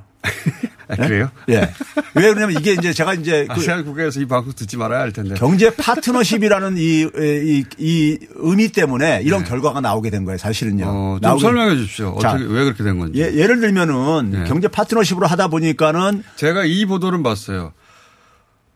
[0.88, 1.30] 아, 그래요?
[1.48, 1.68] 예.
[2.14, 5.34] 왜 그러냐면 이게 이제 제가 이제 그 아세안 국가에서 이 방송 듣지 말아야 할 텐데.
[5.34, 10.84] 경제 파트너십이라는 이, 이, 이 의미 때문에 이런 결과가 나오게 된 거예요, 사실은요.
[10.84, 10.86] 네.
[10.86, 12.16] 어, 좀 설명해 주십시오.
[12.20, 13.20] 자, 어떻게, 왜 그렇게 된 건지.
[13.20, 14.44] 예, 예를 들면은 네.
[14.44, 17.72] 경제 파트너십으로 하다 보니까는 제가 이 보도는 봤어요.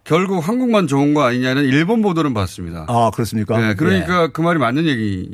[0.02, 2.86] 결국 한국만 좋은 거 아니냐는 일본 보도는 봤습니다.
[2.88, 3.58] 아 그렇습니까?
[3.58, 5.30] 네, 그러니까 그 말이 맞는 얘기.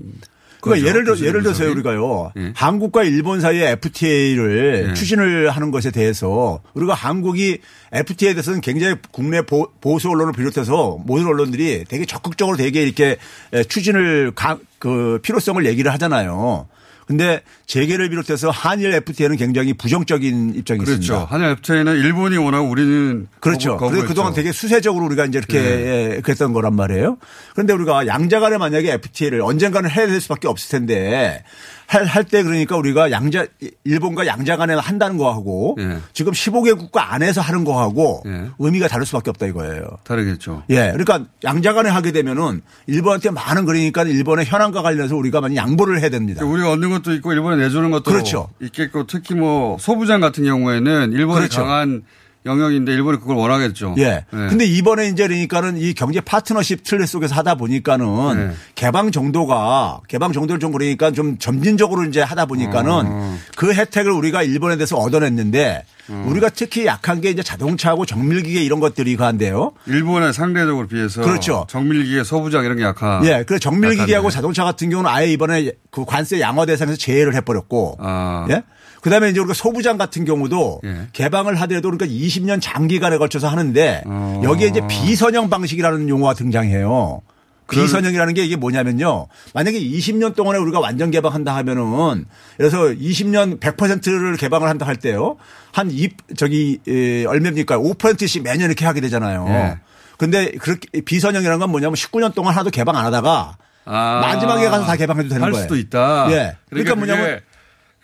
[0.71, 0.89] 그러니까.
[0.89, 1.65] 예를 들어 예를 들어서.
[1.65, 2.53] 우리가요 예.
[2.55, 4.95] 한국과 일본 사이의 FTA를 예.
[4.95, 7.59] 추진을 하는 것에 대해서 우리가 한국이
[7.93, 13.17] FTA에 대해서는 굉장히 국내 보, 보수 언론을 비롯해서 모든 언론들이 되게 적극적으로 되게 이렇게
[13.53, 16.67] 에, 추진을 가, 그 필요성을 얘기를 하잖아요.
[17.07, 21.01] 근데 재계를 비롯해서 한일 FTA는 굉장히 부정적인 입장이 그렇죠.
[21.01, 21.25] 있습니다.
[21.27, 23.77] 한일 FTA는 일본이 원하고 우리는 그렇죠.
[23.77, 24.35] 그래서 그동안.
[24.35, 26.17] 되게 수세적으로 우리가 이제 이렇게 네.
[26.17, 27.19] 예, 그랬던 거란 말이에요.
[27.55, 31.45] 그런데 우리가 양자 간에 만약에 FTA를 언젠가는 해야 될 수밖에 없을 텐데
[31.87, 33.47] 할때 그러니까 우리가 양자
[33.85, 35.99] 일본과 양자 간에 한다는 거하고 예.
[36.13, 38.51] 지금 15개 국가 안에서 하는 거하고 예.
[38.59, 39.83] 의미가 다를 수밖에 없다 이거예요.
[40.05, 40.65] 다르겠죠.
[40.71, 40.93] 예.
[40.93, 46.09] 그러니까 양자 간에 하게 되면은 일본한테 많은 그러니까 일본의 현안과 관련해서 우리가 많이 양보를 해야
[46.09, 46.45] 됩니다.
[46.45, 48.49] 우리가 얻는 것도 있고 일본에 내주는 것도 그렇죠.
[48.61, 51.63] 있겠고 특히 뭐 소부장 같은 경우에는 일본이 그렇죠.
[51.63, 52.03] 강한
[52.47, 53.97] 영역인데 일본이 그걸 원하겠죠.
[53.99, 54.05] 예.
[54.05, 54.25] 네.
[54.31, 58.55] 근데 이번에 이제 그러니까는 이 경제 파트너십 틀 속에서 하다 보니까는 네.
[58.75, 63.39] 개방 정도가 개방 정도를 좀 그러니까 좀 점진적으로 이제 하다 보니까는 어.
[63.57, 65.85] 그 혜택을 우리가 일본에 대해서 얻어냈는데
[66.27, 69.73] 우리가 특히 약한 게 이제 자동차하고 정밀기계 이런 것들이 그한데요.
[69.87, 71.67] 일본에 상대적으로 비해서 그렇죠.
[71.69, 73.21] 정밀기계 소부장 이런 게 약하.
[73.25, 73.45] 예.
[73.45, 74.31] 그 정밀기계하고 약한데.
[74.31, 77.97] 자동차 같은 경우는 아예 이번에 그 관세 양화 대상에서 제외를 해버렸고.
[77.99, 78.47] 아.
[78.51, 78.63] 예.
[79.07, 81.07] 그 다음에 이제 우리가 소부장 같은 경우도 예.
[81.13, 84.41] 개방을 하더라도 그러니까 20년 장기간에 걸쳐서 하는데 어.
[84.43, 87.23] 여기에 이제 비선형 방식이라는 용어가 등장해요.
[87.71, 89.29] 비선형이라는 게 이게 뭐냐면요.
[89.55, 92.25] 만약에 20년 동안에 우리가 완전 개방한다 하면은
[92.57, 95.37] 그래서 20년 100%를 개방을 한다 할 때요.
[95.71, 97.79] 한 이, 저기, 에, 얼마입니까?
[97.79, 99.47] 5%씩 매년 이렇게 하게 되잖아요.
[99.51, 99.79] 예.
[100.19, 104.19] 근데 그렇게 비선형이라는 건 뭐냐면 19년 동안 하나도 개방 안 하다가 아.
[104.21, 105.63] 마지막에 가서 다 개방해도 되는 할 거예요.
[105.63, 106.27] 수도 있다.
[106.33, 106.57] 예.
[106.69, 107.41] 그러니까 뭐냐면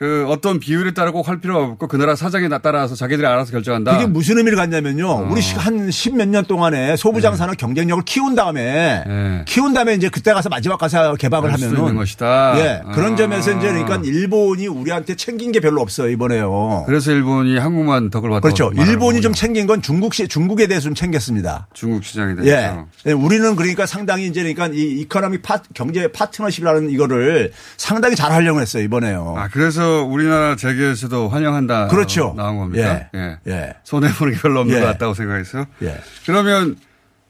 [0.03, 3.93] 그 어떤 비율에 따라 꼭 할 필요가 없고 그 나라 사정에 따라서 자기들이 알아서 결정한다.
[3.93, 5.29] 그게 무슨 의미를 갖냐면요.
[5.31, 7.39] 우리 한 십 몇 년 동안에 소부장 네.
[7.39, 9.45] 산업 경쟁력을 키운 다음에 예.
[9.47, 12.55] 키운 다음에 이제 그때 가서 마지막 가서 개방을 하면은 있는 것이다.
[12.59, 12.83] 예.
[12.95, 13.17] 그런 아.
[13.17, 16.83] 점에서 이제 그러니까 일본이 우리한테 챙긴 게 별로 없어요, 이번에요.
[16.87, 18.41] 그래서 일본이 한국만 덕을 봤다.
[18.41, 18.73] 그렇죠.
[18.75, 21.69] 일본이 좀 챙긴 건 중국 시 중국에 대해서 좀 챙겼습니다.
[21.75, 22.51] 중국 시장에 대해서.
[22.51, 23.11] 예.
[23.11, 28.61] 예, 우리는 그러니까 상당히 이제 그러니까 이 economy 파 경제 파트너십이라는 이거를 상당히 잘 하려고
[28.61, 29.35] 했어요, 이번에요.
[29.39, 31.89] 아 그래서 우리나라 재계에서도 환영한다.
[31.89, 32.35] 그렇죠.
[32.37, 33.07] 나온 겁니까?
[33.15, 33.37] 예.
[33.47, 33.75] 예.
[33.85, 34.81] 손해 보는 게 별로 없는 예.
[34.81, 35.67] 것 같다고 생각했어요.
[35.83, 36.01] 예.
[36.27, 36.77] 그러면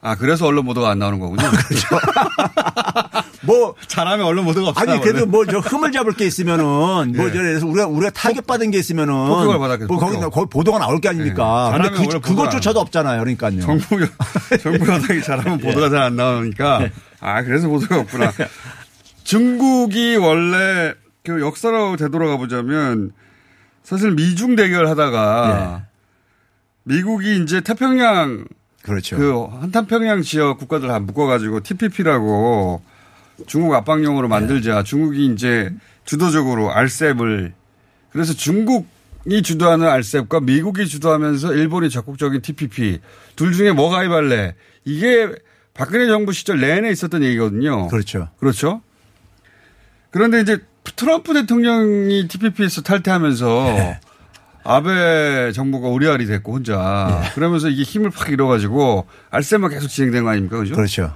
[0.01, 1.49] 아 그래서 언론 보도가 안 나오는 거군요.
[1.51, 1.89] 그렇죠.
[3.45, 4.81] 뭐 잘하면 언론 보도가 없어.
[4.81, 7.31] 아니 그래도 뭐 저 흠을 잡을 게 있으면은 뭐 예.
[7.31, 10.17] 그래서 우리가 우리가 타격 받은 게 있으면은 폭격을 받았겠죠, 뭐 거기.
[10.19, 11.73] 거기 보도가 나올 게 아닙니까?
[11.75, 11.79] 예.
[11.89, 13.21] 근데 그, 그것조차도 없잖아요.
[13.21, 13.61] 그러니까요.
[13.61, 13.85] 정부
[14.63, 16.89] 정부 여당이 잘하면 보도가 잘안 나오니까
[17.21, 18.33] 아 그래서 보도가 없구나.
[19.25, 23.13] 중국이 원래 그 역사로 되돌아가 보자면
[23.83, 25.87] 사실 미중 대결 하다가
[26.85, 28.47] 미국이 이제 태평양
[28.83, 29.17] 그렇죠.
[29.17, 32.83] 그 한탄평양 지역 국가들 다 묶어가지고 TPP라고
[33.47, 34.83] 중국 압박용으로 만들자.
[34.83, 35.71] 중국이 이제
[36.05, 37.55] 주도적으로 알셉을
[38.11, 43.01] 그래서 중국이 주도하는 알셉과 미국이 주도하면서 일본이 적극적인 TPP
[43.37, 44.55] 둘 중에 뭐 가입할래?
[44.85, 45.33] 이게
[45.75, 47.87] 박근혜 정부 시절 내내 있었던 얘기거든요.
[47.87, 48.29] 그렇죠.
[48.39, 48.83] 그렇죠.
[50.11, 50.59] 그런데 이제
[50.97, 54.01] 트럼프 대통령이 TPP에서 탈퇴하면서 네.
[54.65, 57.31] 아베 정부가 오리알이 됐고 혼자 네.
[57.35, 60.59] 그러면서 이게 힘을 팍 잃어가지고 알셈만 계속 진행된 거 아닙니까?
[60.59, 60.75] 그죠?
[60.75, 61.13] 그렇죠.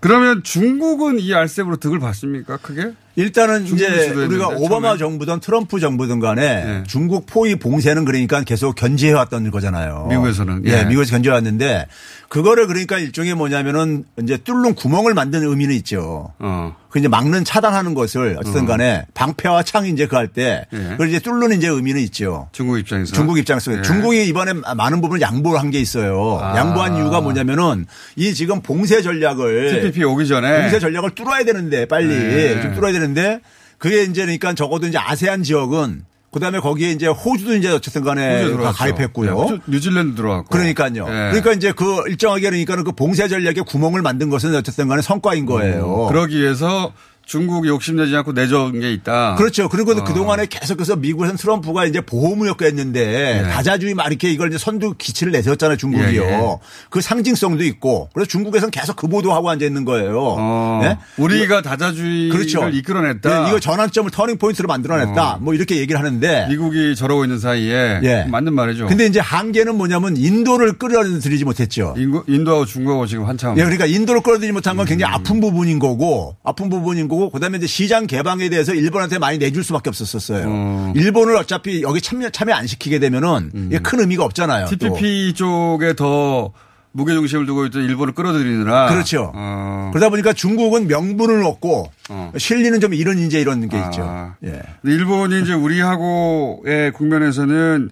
[0.00, 2.56] 그러면 중국은 이 알셈으로 득을 봤습니까?
[2.56, 2.92] 크게?
[3.14, 4.98] 일단은 이제 우리가 오바마 처음에.
[4.98, 6.82] 정부든 트럼프 정부든 간에 네.
[6.88, 10.06] 중국 포위 봉쇄는 그러니까 계속 견제해 왔던 거잖아요.
[10.08, 10.62] 미국에서는.
[10.66, 10.84] 예, 예.
[10.86, 11.86] 미국에서 견제해 왔는데
[12.32, 16.32] 그거를 그러니까 일종의 뭐냐면은 이제 뚫는 구멍을 만드는 의미는 있죠.
[16.38, 16.74] 어.
[16.88, 20.78] 그 이제 막는 차단하는 것을 어쨌든 간에 방패와 창 이제 그 할 때 예.
[20.92, 22.48] 그걸 이제 뚫는 이제 의미는 있죠.
[22.52, 23.12] 중국 입장에서.
[23.12, 23.82] 중국 입장에서 예.
[23.82, 26.38] 중국이 이번에 많은 부분을 양보를 한 게 있어요.
[26.40, 26.56] 아.
[26.56, 27.84] 양보한 이유가 뭐냐면은
[28.16, 30.62] 이 지금 봉쇄 전략을 TPP 오기 전에.
[30.62, 32.62] 봉쇄 전략을 뚫어야 되는데 빨리 네.
[32.62, 33.40] 좀 뚫어야 되는데
[33.76, 38.72] 그게 이제 그러니까 적어도 이제 아세안 지역은 그다음에 거기에 이제 호주도 이제 어쨌든 간에 다.
[38.72, 39.46] 가입했고요.
[39.50, 40.48] 네, 뉴질랜드 들어왔고.
[40.48, 41.04] 그러니까요.
[41.06, 41.12] 예.
[41.30, 46.06] 그러니까 이제 그 일정하게 그러니까는 그 봉쇄 전략에 구멍을 만든 것은 어쨌든 간에 성과인 거예요.
[46.06, 46.92] 음, 그러기 위해서
[47.24, 49.36] 중국이 욕심내지 않고 내준 게 있다.
[49.36, 49.68] 그렇죠.
[49.68, 50.04] 그리고 어.
[50.04, 53.50] 그동안에 계속해서 미국에서는 트럼프가 이제 보호무역과 했는데 네.
[53.50, 55.76] 다자주의 막 이렇게 이걸 이제 선두 기치를 내세웠잖아요.
[55.76, 56.22] 중국이요.
[56.22, 56.56] 예, 예.
[56.90, 58.08] 그 상징성도 있고.
[58.12, 60.36] 그래서 중국에서는 계속 그 보도하고 앉아 있는 거예요.
[60.38, 60.98] 어, 네?
[61.16, 62.68] 우리가 다자주의를 그렇죠.
[62.68, 63.42] 이끌어냈다.
[63.44, 65.34] 네, 이거 전환점을 터닝 포인트로 만들어냈다.
[65.34, 65.38] 어.
[65.40, 66.46] 뭐 이렇게 얘기를 하는데.
[66.48, 68.24] 미국이 저러고 있는 사이에 예.
[68.28, 68.86] 맞는 말이죠.
[68.86, 71.94] 근데 이제 한계는 뭐냐면 인도를 끌어들이지 못했죠.
[71.96, 74.88] 인도, 인도하고 중국하고 지금 한참 예, 그러니까 인도를 끌어들이지 못한 건 음.
[74.88, 79.38] 굉장히 아픈 부분인 거고, 아픈 부분인 거고, 그 다음에 이제 시장 개방에 대해서 일본한테 많이
[79.38, 80.44] 내줄 수밖에 없었어요.
[80.48, 80.92] 어.
[80.96, 84.66] 일본을 어차피 여기 참여, 참여 안 시키게 되면은 이게 큰 의미가 없잖아요.
[84.66, 84.76] 또.
[84.76, 86.52] TPP 쪽에 더
[86.92, 89.32] 무게 중심을 두고 있던 일본을 끌어들이느라 그렇죠.
[89.34, 89.90] 어.
[89.92, 92.32] 그러다 보니까 중국은 명분을 얻고 어.
[92.36, 94.02] 실리는 좀 이런 이제 이런 게 있죠.
[94.02, 94.34] 아.
[94.44, 94.62] 예.
[94.82, 97.90] 근데 일본이 이제 우리하고의 국면에서는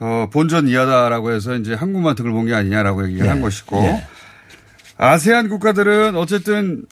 [0.00, 3.30] 어, 본전 이하다라고 해서 이제 한국만 득을 본 게 아니냐라고 얘기를 예.
[3.30, 4.04] 한 것이고 예.
[4.98, 6.84] 아세안 국가들은 어쨌든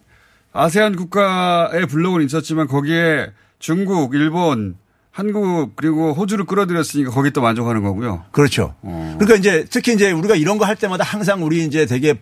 [0.54, 3.26] 아세안 국가의 블록은 있었지만 거기에
[3.58, 4.76] 중국, 일본,
[5.10, 8.24] 한국 그리고 호주를 끌어들였으니까 거기 또 만족하는 거고요.
[8.32, 8.74] 그렇죠.
[8.82, 9.14] 어.
[9.18, 12.14] 그러니까 이제 특히 이제 우리가 이런 거 할 때마다 항상 우리 이제 되게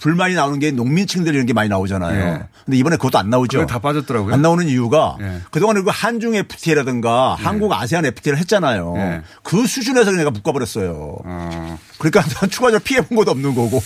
[0.00, 2.18] 불만이 나오는 게 농민층들 이런 게 많이 나오잖아요.
[2.18, 2.42] 예.
[2.64, 3.66] 근데 이번에 그것도 안 나오죠.
[3.66, 4.32] 다 빠졌더라고요.
[4.32, 5.40] 안 나오는 이유가 예.
[5.50, 8.94] 그동안 그리고 한중 FTA라든가 한국 아세안 FTA를 했잖아요.
[8.96, 9.22] 예.
[9.42, 11.18] 그 수준에서 내가 묶어버렸어요.
[11.24, 13.82] 어, 그러니까 추가적으로 피해 본 것도 없는 거고.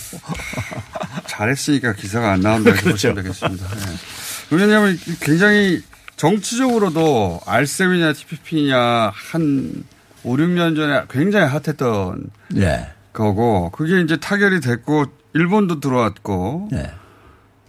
[1.35, 3.13] 잘했으니까 기사가 안 나온다 이렇게 그렇죠.
[3.13, 3.65] 보시면 되겠습니다.
[3.65, 4.55] 예.
[4.55, 5.81] 왜냐하면 굉장히
[6.15, 9.83] 정치적으로도 알셈이냐 TPP냐 한
[10.23, 12.89] 5, 6년 전에 굉장히 핫했던 예.
[13.11, 16.91] 거고 그게 이제 타결이 됐고 일본도 들어왔고 예.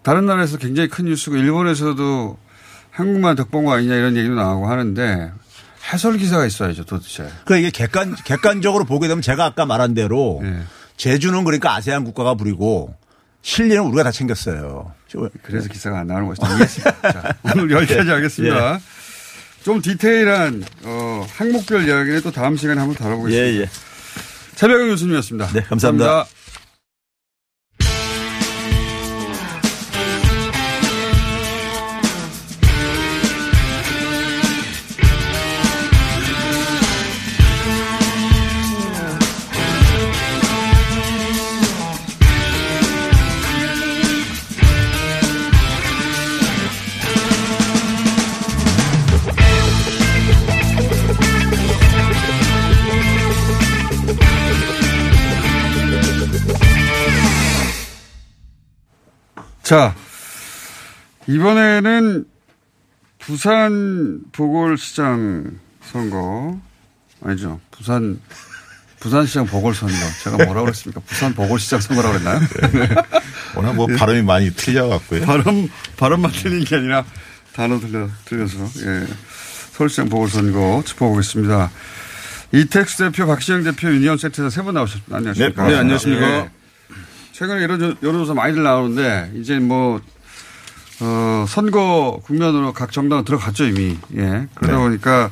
[0.02, 2.38] 다른 나라에서 굉장히 큰 뉴스고 일본에서도
[2.90, 5.32] 한국만 덕본 거 아니냐 이런 얘기도 나오고 하는데
[5.92, 7.28] 해설 기사가 있어야죠 도대체.
[7.44, 10.62] 그러니까 이게 객관, 객관적으로 보게 되면 제가 아까 말한 대로 예.
[10.96, 12.94] 제주는 그러니까 아세안 국가가 부리고
[13.46, 14.92] 실리는 우리가 다 챙겼어요.
[15.42, 16.34] 그래서 기사가 안 나오는.
[16.36, 17.12] 이해했습니다.
[17.12, 18.74] 자, 오늘 여기까지 하겠습니다.
[18.74, 18.80] 예.
[19.62, 23.46] 좀 디테일한 어, 항목별 이야기는 또 다음 시간에 한번 다뤄보겠습니다.
[23.46, 23.70] 예, 예.
[24.56, 25.52] 차병현 교수님이었습니다.
[25.52, 26.26] 네, 감사합니다.
[59.66, 59.96] 자,
[61.26, 62.24] 이번에는
[63.18, 66.56] 부산 보궐시장 선거
[67.20, 67.58] 아니죠.
[67.72, 68.20] 부산
[69.00, 69.94] 부산시장 보궐선거.
[70.22, 71.00] 제가 뭐라고 그랬습니까?
[71.04, 72.40] 부산 보궐시장 선거라고 그랬나요?
[73.56, 75.26] 워낙 뭐 발음이 많이 틀려갖고요.
[75.26, 77.04] 발음, 발음만 틀린 게 아니라
[77.52, 79.06] 단어 틀려, 틀려서, 예.
[79.72, 81.70] 서울시장 보궐선거 짚어보겠습니다.
[82.52, 85.16] 이택수 대표, 박시영 대표, 윤희원 세트에서 세 분 나오셨습니다.
[85.16, 85.64] 안녕하십니까.
[85.64, 86.26] 네, 네, 안녕하십니까.
[86.30, 86.50] 예.
[87.36, 90.00] 최근에 여론, 여론조사 많이들 나오는데, 이제 뭐,
[91.00, 93.98] 어, 선거 국면으로 각 정당은 들어갔죠, 이미.
[94.16, 94.48] 예.
[94.54, 94.82] 그러다 네.
[94.82, 95.30] 보니까,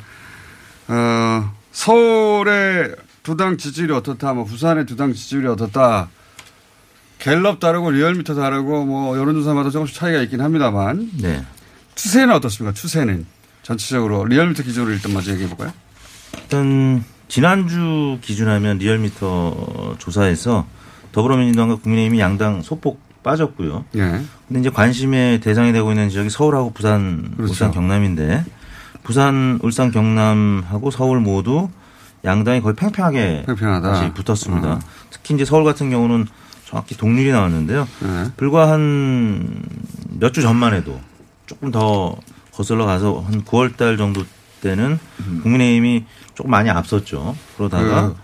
[0.87, 6.09] 어, 서울의 두 당 지지율이 어떻다, 뭐, 부산의 두 당 지지율이 어떻다,
[7.17, 11.43] 갤럽 다르고 리얼미터 다르고 뭐 여론조사마다 조금씩 차이가 있긴 합니다만 네.
[11.95, 12.73] 추세는 어떻습니까?
[12.75, 13.25] 추세는
[13.63, 15.73] 전체적으로 리얼미터 기준으로 일단 먼저 얘기해 볼까요?
[16.37, 20.67] 일단 지난주 기준하면 리얼미터 조사에서
[21.15, 23.85] 더불어민주당과 국민의힘이 양당 소폭 빠졌고요.
[23.95, 24.21] 예.
[24.47, 27.51] 근데 이제 관심의 대상이 되고 있는 지역이 서울하고 부산, 그렇죠.
[27.51, 28.43] 울산, 경남인데
[29.03, 31.69] 부산, 울산, 경남하고 서울 모두
[32.25, 33.93] 양당이 거의 팽팽하게 팽팽하다.
[33.93, 34.73] 다시 붙었습니다.
[34.73, 34.79] 어.
[35.09, 36.27] 특히 이제 서울 같은 경우는
[36.65, 37.87] 정확히 동률이 나왔는데요.
[38.01, 38.23] 네.
[38.35, 39.63] 불과 한
[40.19, 40.99] 몇 주 전만 해도
[41.45, 42.15] 조금 더
[42.53, 44.23] 거슬러 가서 한 9월 달 정도
[44.61, 45.39] 때는 음.
[45.43, 47.35] 국민의힘이 조금 많이 앞섰죠.
[47.57, 48.15] 그러다가 그 어,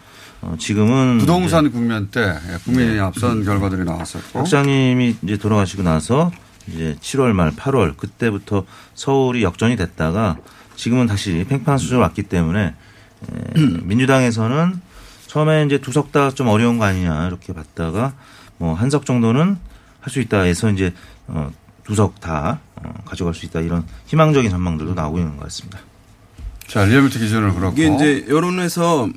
[0.58, 3.00] 지금은 부동산 국면 때 예, 국민이 네.
[3.00, 6.32] 앞선 결과들이 나왔었고 박장님이 이제 돌아가시고 나서
[6.68, 10.38] 이제 7월 말 8월 그때부터 서울이 역전이 됐다가
[10.76, 12.74] 지금은 다시 팽팽한 수준으로 왔기 때문에
[13.56, 14.82] 에, 민주당에서는
[15.28, 18.14] 처음에 이제 두석 다 좀 어려운 거 아니냐 이렇게 봤다가
[18.58, 19.58] 뭐 한석 정도는
[20.02, 20.94] 할 수 있다 해서 이제
[21.28, 21.52] 어,
[21.84, 22.60] 두석 다
[23.06, 25.80] 가져갈 수 있다 이런 희망적인 전망들도 나오고 있는 것 같습니다.
[26.72, 29.10] 자 리얼미터 기준으로 그렇고 이게 이제 여론에서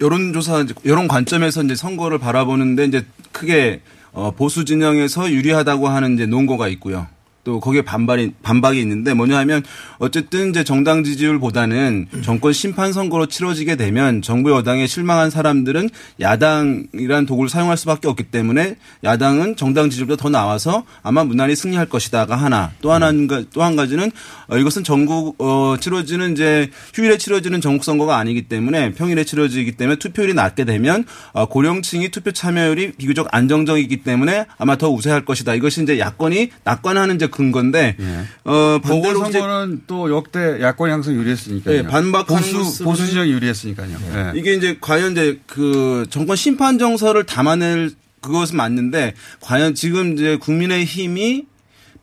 [0.00, 6.68] 여론조사 여론 관점에서 이제 선거를 바라보는데 이제 크게 어 보수 진영에서 유리하다고 하는 이제 논거가
[6.68, 7.06] 있고요.
[7.44, 9.64] 또 거기에 반발이 반박이 있는데 뭐냐 하면
[9.98, 17.48] 어쨌든 이제 정당 지지율보다는 정권 심판 선거로 치러지게 되면 정부 여당에 실망한 사람들은 야당이란 도구를
[17.48, 22.92] 사용할 수밖에 없기 때문에 야당은 정당 지지율보다 더 나와서 아마 무난히 승리할 것이다가 하나 또
[22.92, 23.12] 하나
[23.52, 24.12] 또한 가지는
[24.48, 29.96] 어, 이것은 전국 어 치러지는 이제 휴일에 치러지는 전국 선거가 아니기 때문에 평일에 치러지기 때문에
[29.96, 35.54] 투표율이 낮게 되면 어 고령층이 투표 참여율이 비교적 안정적이기 때문에 아마 더 우세할 것이다.
[35.54, 37.96] 이것이 이제 야권이 낙관하는 이제 근건데
[38.44, 41.82] 어 반대로 보궐선거는 또 역대 야권이 항상 유리했으니까요.
[41.82, 43.96] 네, 반박하는 보수 보수 진영이 유리했으니까요.
[44.14, 44.38] 예.
[44.38, 50.84] 이게 이제 과연 이제 그 정권 심판 정서를 담아낼 그것은 맞는데 과연 지금 이제 국민의
[50.84, 51.46] 힘이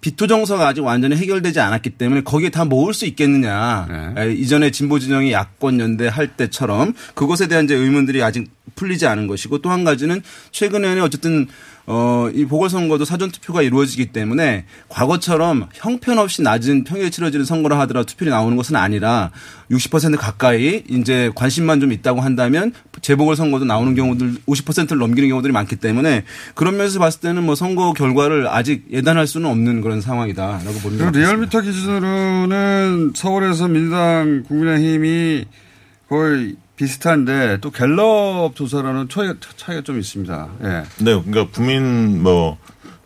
[0.01, 4.13] 비토 정서가 아직 완전히 해결되지 않았기 때문에 거기에 다 모을 수 있겠느냐.
[4.17, 9.27] 에, 이전에 진보 진영이 야권 연대 할 때처럼 그것에 대한 이제 의문들이 아직 풀리지 않은
[9.27, 10.21] 것이고 또 한 가지는
[10.51, 11.47] 최근에는 어쨌든
[11.91, 18.55] 어, 이 보궐선거도 사전투표가 이루어지기 때문에 과거처럼 형편없이 낮은 평일에 치러지는 선거라 하더라도 투표율이 나오는
[18.55, 19.31] 것은 아니라
[19.71, 26.25] 60% 가까이 이제 관심만 좀 있다고 한다면 재보궐선거도 나오는 경우들 50%를 넘기는 경우들이 많기 때문에
[26.53, 30.89] 그런 면에서 봤을 때는 뭐 선거 결과를 아직 예단할 수는 없는 그런 상황이다라고 보는 것
[30.89, 31.19] 그리고 같습니다.
[31.19, 35.45] 리얼미터 기준으로는 서울에서 민주당 국민의힘이
[36.07, 40.49] 거의 비슷한데 또 갤럽 조사로는 차이가, 좀 있습니다.
[40.63, 40.67] 예.
[41.03, 42.57] 네, 그러니까 국민 뭐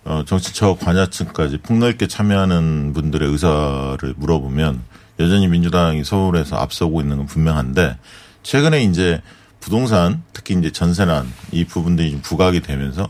[0.06, 4.82] 어, 정치처 관여층까지 폭넓게 참여하는 분들의 의사를 물어보면
[5.20, 7.98] 여전히 민주당이 서울에서 앞서고 있는 건 분명한데
[8.44, 9.24] 최근에 이제
[9.64, 13.10] 부동산 특히 이제 전세난 이 부분들이 좀 부각이 되면서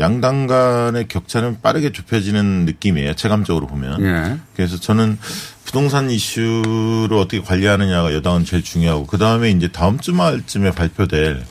[0.00, 3.14] 양당 간의 격차는 빠르게 좁혀지는 느낌이에요.
[3.14, 4.02] 체감적으로 보면.
[4.02, 4.38] 예.
[4.56, 5.16] 그래서 저는
[5.64, 11.44] 부동산 이슈를 어떻게 관리하느냐가 여당은 제일 중요하고 그 다음에 이제 다음 주말쯤에 발표될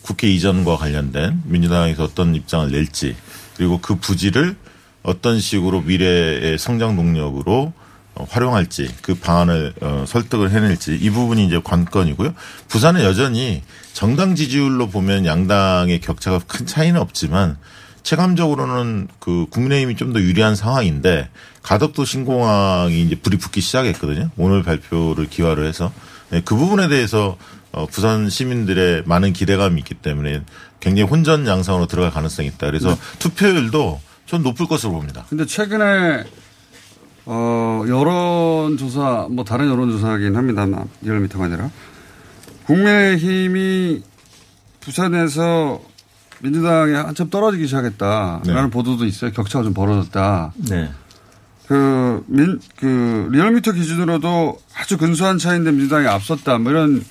[0.00, 3.14] 국회 이전과 관련된 민주당에서 어떤 입장을 낼지
[3.58, 4.56] 그리고 그 부지를
[5.02, 7.74] 어떤 식으로 미래의 성장 동력으로
[8.14, 12.34] 어, 활용할지 그 방안을 어, 설득을 해낼지 이 부분이 이제 관건이고요.
[12.68, 13.62] 부산은 여전히
[13.98, 17.56] 정당 지지율로 보면 양당의 격차가 큰 차이는 없지만
[18.04, 21.28] 체감적으로는 그 국민의힘이 좀 더 유리한 상황인데
[21.64, 24.30] 가덕도 신공항이 이제 불이 붙기 시작했거든요.
[24.36, 25.92] 오늘 발표를 기화로 해서
[26.30, 27.36] 네, 그 부분에 대해서
[27.72, 30.42] 어, 부산 시민들의 많은 기대감이 있기 때문에
[30.78, 32.68] 굉장히 혼전 양상으로 들어갈 가능성이 있다.
[32.68, 35.26] 그래서 투표율도 전 높을 것으로 봅니다.
[35.28, 36.22] 근데 최근에
[37.30, 41.68] 어, 여론조사, 뭐 다른 여론조사긴 합니다만, 리얼미터가 아니라,
[42.68, 44.02] 국민의힘이
[44.80, 45.80] 부산에서
[46.40, 48.70] 민주당에 한참 떨어지기 시작했다라는 네.
[48.70, 49.32] 보도도 있어요.
[49.32, 50.52] 격차가 좀 벌어졌다.
[50.68, 50.90] 네.
[51.66, 56.58] 그, 민, 그, 리얼미터 기준으로도 아주 근소한 차이인데 민주당이 앞섰다.
[56.58, 57.04] 뭐 이런,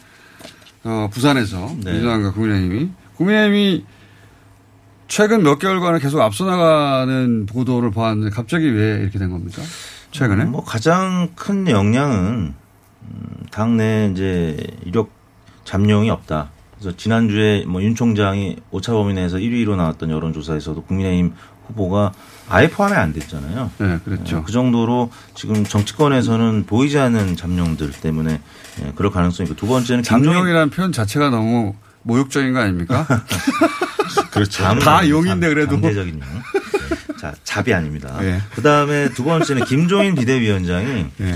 [0.84, 1.94] 어, 부산에서 네.
[1.94, 2.90] 민주당과 국민의힘이.
[3.16, 3.86] 국민의힘이
[5.08, 9.62] 최근 몇 개월간은 계속 앞서 나가는 보도를 봤는데 갑자기 왜 이렇게 된 겁니까?
[10.12, 10.46] 최근에?
[10.46, 12.54] 뭐 가장 큰 영향은
[13.04, 15.17] 음, 당내 이제 이력
[15.68, 16.50] 잠룡이 없다.
[16.80, 21.34] 그래서 지난주에 뭐 윤 총장이 오차 범위 내에서 1위로 나왔던 여론조사에서도 국민의힘
[21.68, 22.14] 후보가
[22.50, 23.72] 아예 포함이 안 됐잖아요.
[23.80, 24.38] 네, 그렇죠.
[24.38, 28.40] 예, 그 정도로 지금 정치권에서는 보이지 않는 잠룡들 때문에
[28.84, 33.06] 예, 그럴 가능성이 있고 두 번째는 잠룡이라는 표현 자체가 너무 모욕적인 거 아닙니까?
[34.32, 34.64] 그렇죠.
[34.80, 35.72] 다 용인데 그래도.
[35.82, 36.20] 강제적인 용.
[36.22, 37.18] 네.
[37.20, 38.16] 자, 잡이 아닙니다.
[38.22, 38.40] 예.
[38.56, 41.36] 그 다음에 두 번째는 김종인 비대위원장이 에,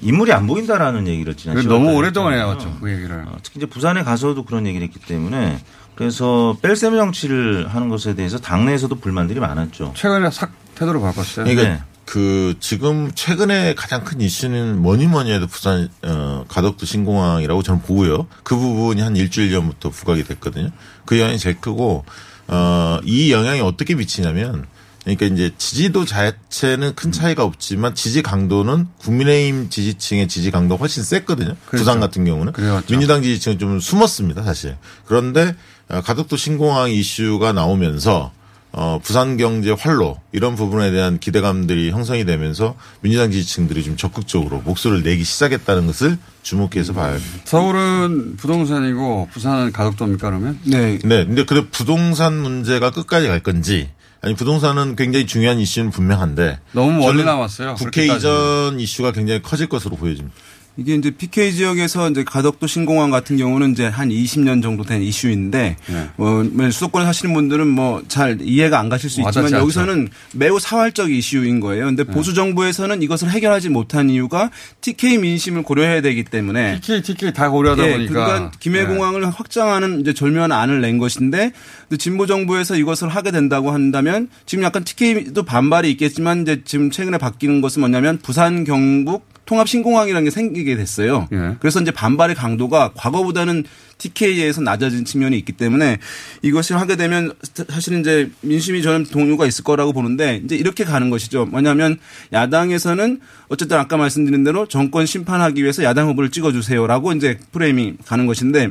[0.00, 2.34] 인물이 안 보인다라는 얘기를 지난 그래, 10월 너무 오랫동안.
[2.34, 3.24] 해왔죠, 그 얘기를.
[3.26, 5.58] 어, 특히 이제 부산에 가서도 그런 얘기를 했기 때문에
[5.94, 9.92] 그래서 뺄셈 정치를 하는 것에 대해서 당내에서도 불만들이 많았죠.
[9.94, 11.44] 최근에 싹 태도를 바꿨어요.
[11.46, 11.54] 네.
[11.54, 17.82] 그러니까 그 지금 최근에 가장 큰 이슈는 뭐니 뭐니 해도 부산 어, 가덕도 신공항이라고 저는
[17.82, 18.26] 보고요.
[18.42, 20.70] 그 부분이 한 일주일 전부터 부각이 됐거든요.
[21.04, 22.04] 그 영향이 제일 크고
[22.48, 24.66] 어, 이 영향이 어떻게 미치냐면
[25.04, 31.56] 그러니까 이제 지지도 자체는 큰 차이가 없지만 지지 강도는 국민의힘 지지층의 지지 강도가 훨씬 셌거든요.
[31.66, 32.52] 부산 같은 경우는
[32.88, 34.76] 민주당 지지층은 좀 숨었습니다, 사실.
[35.04, 35.56] 그런데
[35.88, 38.32] 어, 가덕도 신공항 이슈가 나오면서
[38.74, 45.02] 어, 부산 경제 활로 이런 부분에 대한 기대감들이 형성이 되면서 민주당 지지층들이 좀 적극적으로 목소리를
[45.02, 47.40] 내기 시작했다는 것을 주목해서 봐야 됩니다.
[47.44, 50.58] 서울은 부동산이고 부산은 가덕도입니까 그러면?
[50.64, 50.98] 네.
[51.04, 51.26] 네.
[51.26, 53.90] 근데 그 부동산 문제가 끝까지 갈 건지
[54.22, 57.74] 아니 부동산은 굉장히 중요한 이슈는 분명한데 너무 멀리 나왔어요.
[57.74, 60.34] 국회 이전 이슈가 굉장히 커질 것으로 보여집니다.
[60.76, 65.76] 이게 이제 PK 지역에서 이제 가덕도 신공항 같은 경우는 이제 한 20년 정도 된 이슈인데
[65.86, 66.08] 네.
[66.16, 70.58] 어, 뭐 수도권에 사시는 분들은 뭐 잘 이해가 안 가실 수 있지만 와닿지 여기서는 매우
[70.58, 71.86] 사활적 이슈인 거예요.
[71.86, 72.12] 근데 네.
[72.12, 74.50] 보수 정부에서는 이것을 해결하지 못한 이유가
[74.80, 78.12] TK 민심을 고려해야 되기 때문에 TK, TK 다 고려하다 예, 보니까.
[78.12, 81.52] 그러니까 김해공항을 확장하는 이제 절묘한 안을 낸 것인데
[81.98, 87.60] 진보 정부에서 이것을 하게 된다고 한다면 지금 약간 TK도 반발이 있겠지만 이제 지금 최근에 바뀌는
[87.60, 91.28] 것은 뭐냐면 부산 경북 통합 신공항이라는 게 생기게 됐어요.
[91.30, 91.56] 예.
[91.60, 93.64] 그래서 이제 반발의 강도가 과거보다는
[93.98, 95.98] TK에서 낮아진 측면이 있기 때문에
[96.40, 97.34] 이것을 하게 되면
[97.68, 101.44] 사실은 이제 민심이 저는 동요가 있을 거라고 보는데 이제 이렇게 가는 것이죠.
[101.44, 101.98] 뭐냐면
[102.32, 108.70] 야당에서는 어쨌든 아까 말씀드린 대로 정권 심판하기 위해서 야당 후보를 찍어주세요라고 이제 프레임이 가는 것인데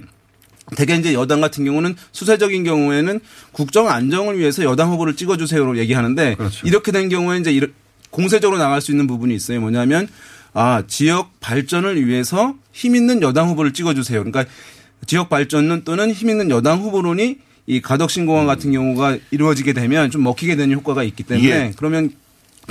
[0.76, 3.20] 대개 이제 여당 같은 경우는 수세적인 경우에는
[3.52, 7.72] 국정 안정을 위해서 여당 후보를 찍어주세요로 얘기하는데 이렇게 된 경우에 이제
[8.10, 9.62] 공세적으로 나갈 수 있는 부분이 있어요.
[9.62, 10.08] 뭐냐면
[10.54, 14.24] 아 지역 발전을 위해서 힘 있는 여당 후보를 찍어주세요.
[14.24, 14.46] 그러니까
[15.08, 17.38] 지역 발전 또는 힘 있는 여당 후보론이
[17.68, 22.12] 이 가덕신공항 같은 경우가 이루어지게 되면 좀 먹히게 되는 효과가 있기 때문에 이게- 그러면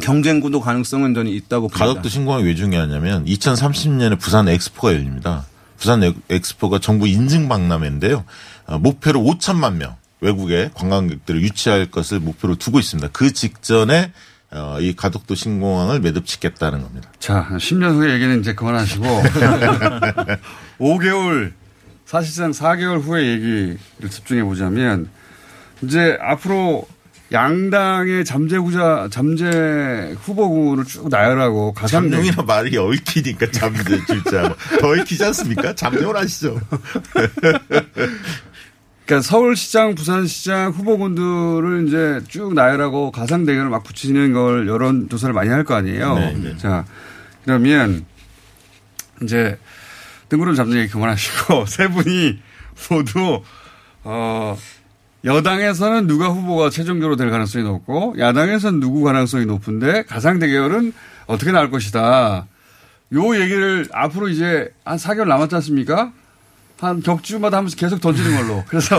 [0.03, 1.85] 경쟁 구도 가능성은 저는 있다고 봅니다.
[1.87, 5.47] 가덕도 신공항이 왜 중요하냐면 2030년에 부산 엑스포가 열립니다.
[5.79, 8.25] 부산 엑- 엑스포가 정부 인증 박람회인데요.
[8.67, 13.09] 어, 목표로 5천만 명 외국의 관광객들을 유치할 것을 목표로 두고 있습니다.
[13.13, 14.13] 그 직전에 어,
[14.81, 17.11] 이 가덕도 신공항을 매듭짓겠다는 겁니다.
[17.21, 19.05] 자, 10년 후의 얘기는 이제 그만하시고
[20.81, 21.53] 5개월
[22.05, 23.79] 사실상 4개월 후의 얘기를
[24.09, 25.09] 집중해 보자면
[25.83, 26.87] 이제 앞으로
[27.33, 35.73] 양당의 잠재구자 잠재 후보군을 쭉 나열하고 가상 잠룡이나 말이 얽히니까 잠재 진짜 더 얽히지 않습니까?
[35.77, 36.61] 잠룡을 하시죠.
[39.11, 45.51] 그러니까 서울시장, 부산시장 후보군들을 이제 쭉 나열하고 가상 대결을 막 붙이는 걸 여론 조사를 많이
[45.51, 46.15] 할 거 아니에요.
[46.15, 46.57] 네, 네.
[46.59, 46.85] 자,
[47.45, 48.07] 그러면
[49.21, 49.59] 이제
[50.29, 52.39] 등구름 잡는 얘기 그만하시고 세 분이
[52.89, 53.43] 모두
[54.05, 54.57] 어
[55.25, 60.93] 여당에서는 누가 후보가 최종적으로 될 가능성이 높고 야당에서는 누구 가능성이 높은데 가상 대결은
[61.27, 62.47] 어떻게 나올 것이다.
[63.15, 66.13] 요 얘기를 앞으로 이제 한 4개월 남았지 않습니까?
[66.81, 68.65] 한 격주마다 하면서 계속 던지는 걸로.
[68.69, 68.99] 그래서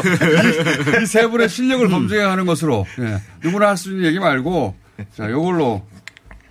[1.02, 3.22] 이 세 분의 실력을 검증하는 것으로 예.
[3.44, 4.76] 누구나 할 수 있는 얘기 말고
[5.18, 5.82] 자 요걸로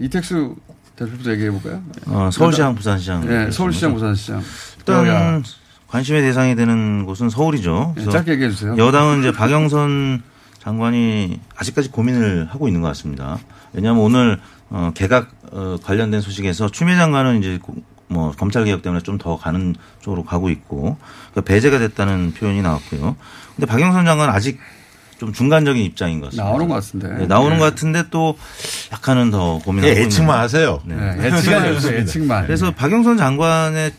[0.00, 0.56] 이택수
[0.96, 1.82] 대표부터 얘기해 볼까요?
[2.06, 3.26] 어, 서울시장, 부산시장.
[3.26, 4.42] 네, 서울시장, 부산시장.
[4.78, 5.42] 일단 여야.
[5.86, 7.94] 관심의 대상이 되는 곳은 서울이죠.
[7.96, 8.76] 네, 짧게 얘기해 주세요.
[8.76, 10.22] 여당은 이제 박영선
[10.58, 13.38] 장관이 아직까지 고민을 하고 있는 것 같습니다.
[13.72, 17.74] 왜냐하면 오늘 어, 개각 어, 관련된 소식에서 추미애 장관은 이제 고-
[18.20, 20.96] 뭐 검찰 개혁 때문에 좀 더 가는 쪽으로 가고 있고
[21.32, 23.16] 그러니까 배제가 됐다는 표현이 나왔고요.
[23.56, 24.58] 근데 박영선 장관은 아직
[25.18, 26.44] 좀 중간적인 입장인 것 같습니다.
[26.48, 27.08] 나오는 것 같은데.
[27.18, 27.58] 네, 나오는 네.
[27.58, 28.38] 것 같은데 또
[28.92, 30.80] 약간은 더 고민하고 예, 예측만 하세요.
[30.86, 30.94] 네.
[30.94, 32.46] 네, 예측만 해주세요, 예측만.
[32.46, 33.92] 그래서 박영선 장관의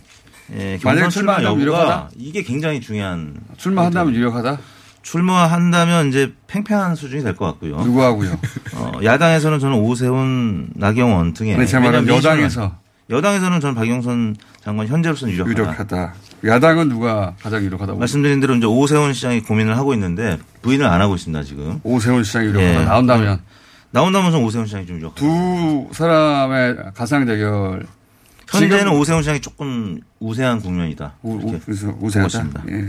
[0.57, 2.09] 예, 경선 출마 유력하다?
[2.17, 4.57] 이게 굉장히 중요한 출마한다면 유력하다?
[5.03, 7.77] 출마한다면 이제 팽팽한 수준이 될 것 같고요.
[7.81, 8.37] 누구하고요?
[8.75, 12.75] 어, 야당에서는 저는 오세훈, 나경원 등의 아니, 제 말은 왜냐면 여당에서.
[13.11, 15.61] 여당에서는 저는 박영선 장관 현재로서는 유력하다.
[15.61, 16.13] 유력하다.
[16.45, 17.99] 야당은 누가 가장 유력하다고?
[17.99, 21.79] 말씀드린 대로 이제 오세훈 시장이 고민을 하고 있는데 부인을 안 하고 있습니다 지금.
[21.83, 22.81] 오세훈 시장이 유력하다.
[22.81, 22.85] 예.
[22.85, 23.41] 나온다면?
[23.91, 25.19] 나온다면 오세훈 시장이 좀 유력하다.
[25.19, 27.85] 두 사람의 가상 대결.
[28.49, 31.13] 현재는 오세훈 시장이 조금 우세한 국면이다.
[31.23, 32.63] 우, 우, 있습니다.
[32.69, 32.87] 예.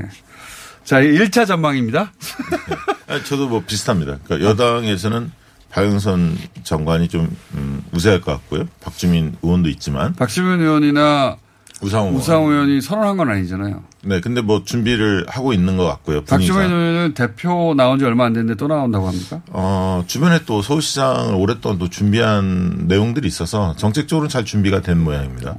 [0.84, 2.12] 자, 1차 전망입니다.
[3.08, 4.18] 아, 저도 뭐 비슷합니다.
[4.24, 5.30] 그러니까 여당에서는
[5.72, 8.66] 박영선 장관이 좀 음, 우세할 것 같고요.
[8.80, 11.36] 박주민 의원도 있지만 박시민 의원이나
[11.80, 12.20] 우상호 의원.
[12.20, 13.82] 우상호 의원이 선언한 건 아니잖아요.
[14.04, 16.24] 네, 근데 뭐 준비를 하고 있는 것 같고요.
[16.24, 19.40] 박주민 의원은 대표 나온 지 얼마 안 됐는데 또 나온다고 합니까?
[19.48, 25.56] 어, 주변에 또 서울시장을 오랫동안 또 준비한 내용들이 있어서 정책적으로는 잘 준비가 된 모양입니다.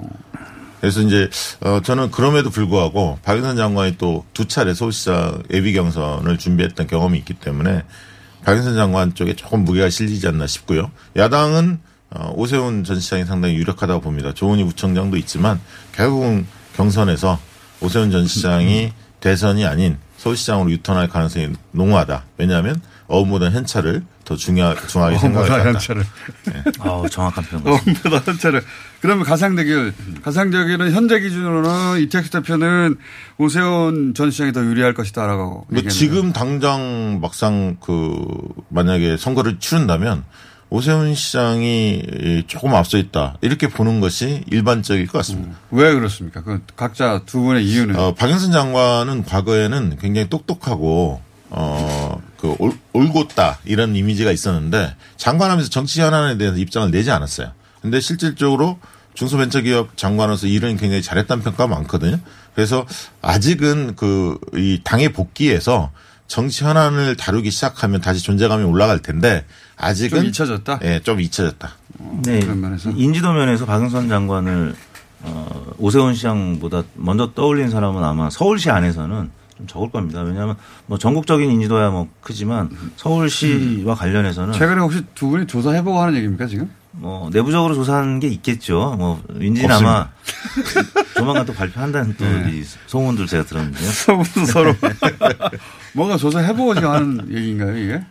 [0.79, 1.29] 그래서 이제
[1.61, 7.33] 어, 저는 그럼에도 불구하고 박영선 장관이 또 두 차례 서울시장 예비 경선을 준비했던 경험이 있기
[7.35, 7.83] 때문에
[8.43, 10.91] 박영선 장관 쪽에 조금 무게가 실리지 않나 싶고요.
[11.15, 11.79] 야당은
[12.11, 14.33] 어, 오세훈 전 시장이 상당히 유력하다고 봅니다.
[14.33, 15.59] 조은희 부총장도 있지만
[15.93, 17.39] 결국은 경선에서
[17.81, 22.25] 오세훈 전 시장이 대선이 아닌 서울시장으로 유턴할 가능성이 농후하다.
[22.37, 22.81] 왜냐하면
[23.13, 25.69] 어음보다 현찰을 더 중요, 중요하게 어음보다 같다.
[25.69, 26.03] 현찰을.
[26.79, 27.67] 아우 정확한 표현.
[27.67, 28.63] 어음보다 현찰을.
[29.01, 29.93] 그러면 가상 대결.
[30.23, 32.95] 가상 대결은 현재 기준으로는 이택수 대표는
[33.37, 35.43] 오세훈 전 시장이 더 유리할 것이다라고.
[35.43, 35.93] 뭐 얘기했는데.
[35.93, 38.15] 지금 당장 막상 그
[38.69, 40.23] 만약에 선거를 치른다면
[40.69, 45.55] 오세훈 시장이 조금 앞서 있다 이렇게 보는 것이 일반적일 것 같습니다.
[45.69, 46.41] 왜 그렇습니까?
[46.41, 47.95] 그 각자 두 분의 이유는.
[47.95, 51.21] 어, 박영선 장관은 과거에는 굉장히 똑똑하고
[51.53, 52.55] 어그
[52.93, 57.51] 올곧다 이런 이미지가 있었는데 장관하면서 정치 현안에 대해서 입장을 내지 않았어요.
[57.81, 58.79] 근데 실질적으로
[59.13, 62.17] 중소벤처기업 장관으로서 일은 굉장히 잘했다는 평가가 많거든요.
[62.55, 62.85] 그래서
[63.21, 65.91] 아직은 그 이 당의 복귀에서
[66.27, 69.45] 정치 현안을 다루기 시작하면 다시 존재감이 올라갈 텐데
[69.77, 70.79] 아직은 좀 잊혀졌다?
[70.83, 71.71] 예, 좀 잊혀졌다.
[72.25, 72.39] 네.
[72.95, 74.75] 인지도 면에서 박영선 장관을
[75.21, 80.21] 어, 오세훈 시장보다 먼저 떠올린 사람은 아마 서울시 안에서는 좀 적을 겁니다.
[80.21, 80.55] 왜냐하면
[80.87, 86.69] 뭐 전국적인 인지도야 뭐 크지만 서울시와 관련해서는 최근에 혹시 두 분이 조사해보고 하는 얘기입니까, 지금?
[86.95, 88.95] 뭐 내부적으로 조사한 게 있겠죠.
[88.97, 90.09] 뭐 윈지는 아마
[91.15, 92.49] 조만간 또 발표한다는 또 네.
[92.51, 93.89] 이 소문들 제가 들었는데요.
[93.89, 94.73] 소문 서로
[95.93, 98.03] 뭔가 조사해보고 지금 하는 얘기인가요, 이게?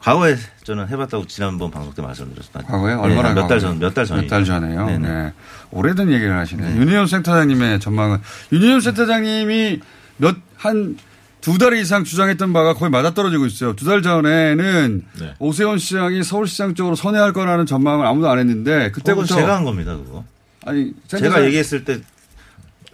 [0.00, 2.70] 과거에 저는 해봤다고 지난번 방송 때 말씀드렸습니다.
[2.70, 3.58] 과거에 얼마나 몇 달?
[3.58, 4.20] 전, 몇 달 전.
[4.20, 4.86] 몇 달 전에요.
[4.86, 5.08] 네네.
[5.08, 5.32] 네.
[5.72, 6.76] 오래된 얘기를 하시네.
[6.76, 8.18] 윤희원 센터장님의 전망은
[8.52, 9.80] 윤희원 센터장님이
[10.18, 10.96] 몇 한
[11.42, 13.74] 두 달 이상 주장했던 바가 거의 맞아떨어지고 있어요.
[13.76, 15.34] 두 달 전에는 네.
[15.38, 20.24] 오세훈 시장이 서울시장 쪽으로 선회할 거라는 전망을 아무도 안 했는데 그때부터 제가 한 겁니다, 그거.
[20.64, 22.00] 아니 제가 얘기했을 때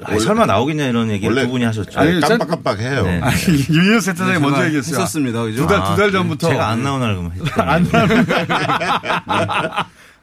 [0.05, 1.99] 아니, 설마 나오겠냐 이런 얘기 를 원래 두 분이 하셨죠.
[1.99, 3.03] 아니, 센- 깜빡깜빡해요.
[3.05, 3.21] 네.
[3.23, 3.37] 아니,
[3.71, 4.97] 윤희원 센터장이 네, 먼저 얘기했어요.
[5.01, 5.43] 했었습니다.
[5.45, 5.57] 그죠?
[5.63, 6.49] 두 달, 두달 아, 전부터.
[6.51, 8.27] 제가 안 나오나 그러면 안 나오는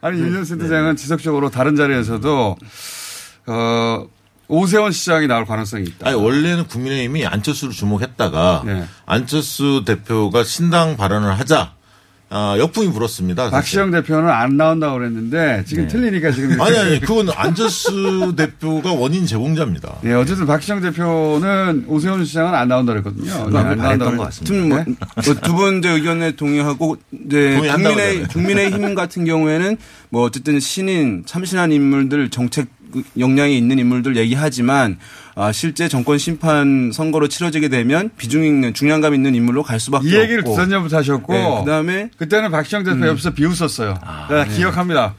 [0.02, 2.56] 아니, 윤현 센터장은 지속적으로 다른 자리에서도,
[3.46, 4.06] 어,
[4.50, 6.08] 오세훈 시장이 나올 가능성이 있다.
[6.08, 8.84] 아니 원래는 국민의힘이 안철수를 주목했다가 네.
[9.06, 11.74] 안철수 대표가 신당 발언을 하자
[12.32, 13.50] 아, 역풍이 불었습니다.
[13.50, 15.88] 박시영 대표는 안 나온다고 그랬는데 지금 네.
[15.88, 19.96] 틀리니까 지금 아니 아니 그건 안철수 대표가 원인 제공자입니다.
[20.02, 23.50] 네, 어쨌든 박시영 대표는 오세훈 시장은 안 나온다 그랬거든요.
[23.50, 26.96] 네, 안 나온다고 그랬- 뭐, 두분 이제 의견에 동의하고
[27.26, 28.28] 이제 국민의 그러잖아요.
[28.28, 29.76] 국민의 힘 같은 경우에는
[30.10, 32.68] 뭐 어쨌든 신인 참신한 인물들 정책
[33.18, 34.98] 역량이 있는 인물들 얘기하지만
[35.34, 40.14] 아, 실제 정권 심판 선거로 치러지게 되면 비중 있는 중량감 있는 인물로 갈 수밖에 이
[40.14, 40.50] 얘기를 없고.
[40.50, 43.06] 두산전부터 하셨고 네, 그다음에 그때는 박시영 대표 음.
[43.06, 43.98] 옆에서 비웃었어요.
[44.30, 45.14] 네, 기억합니다.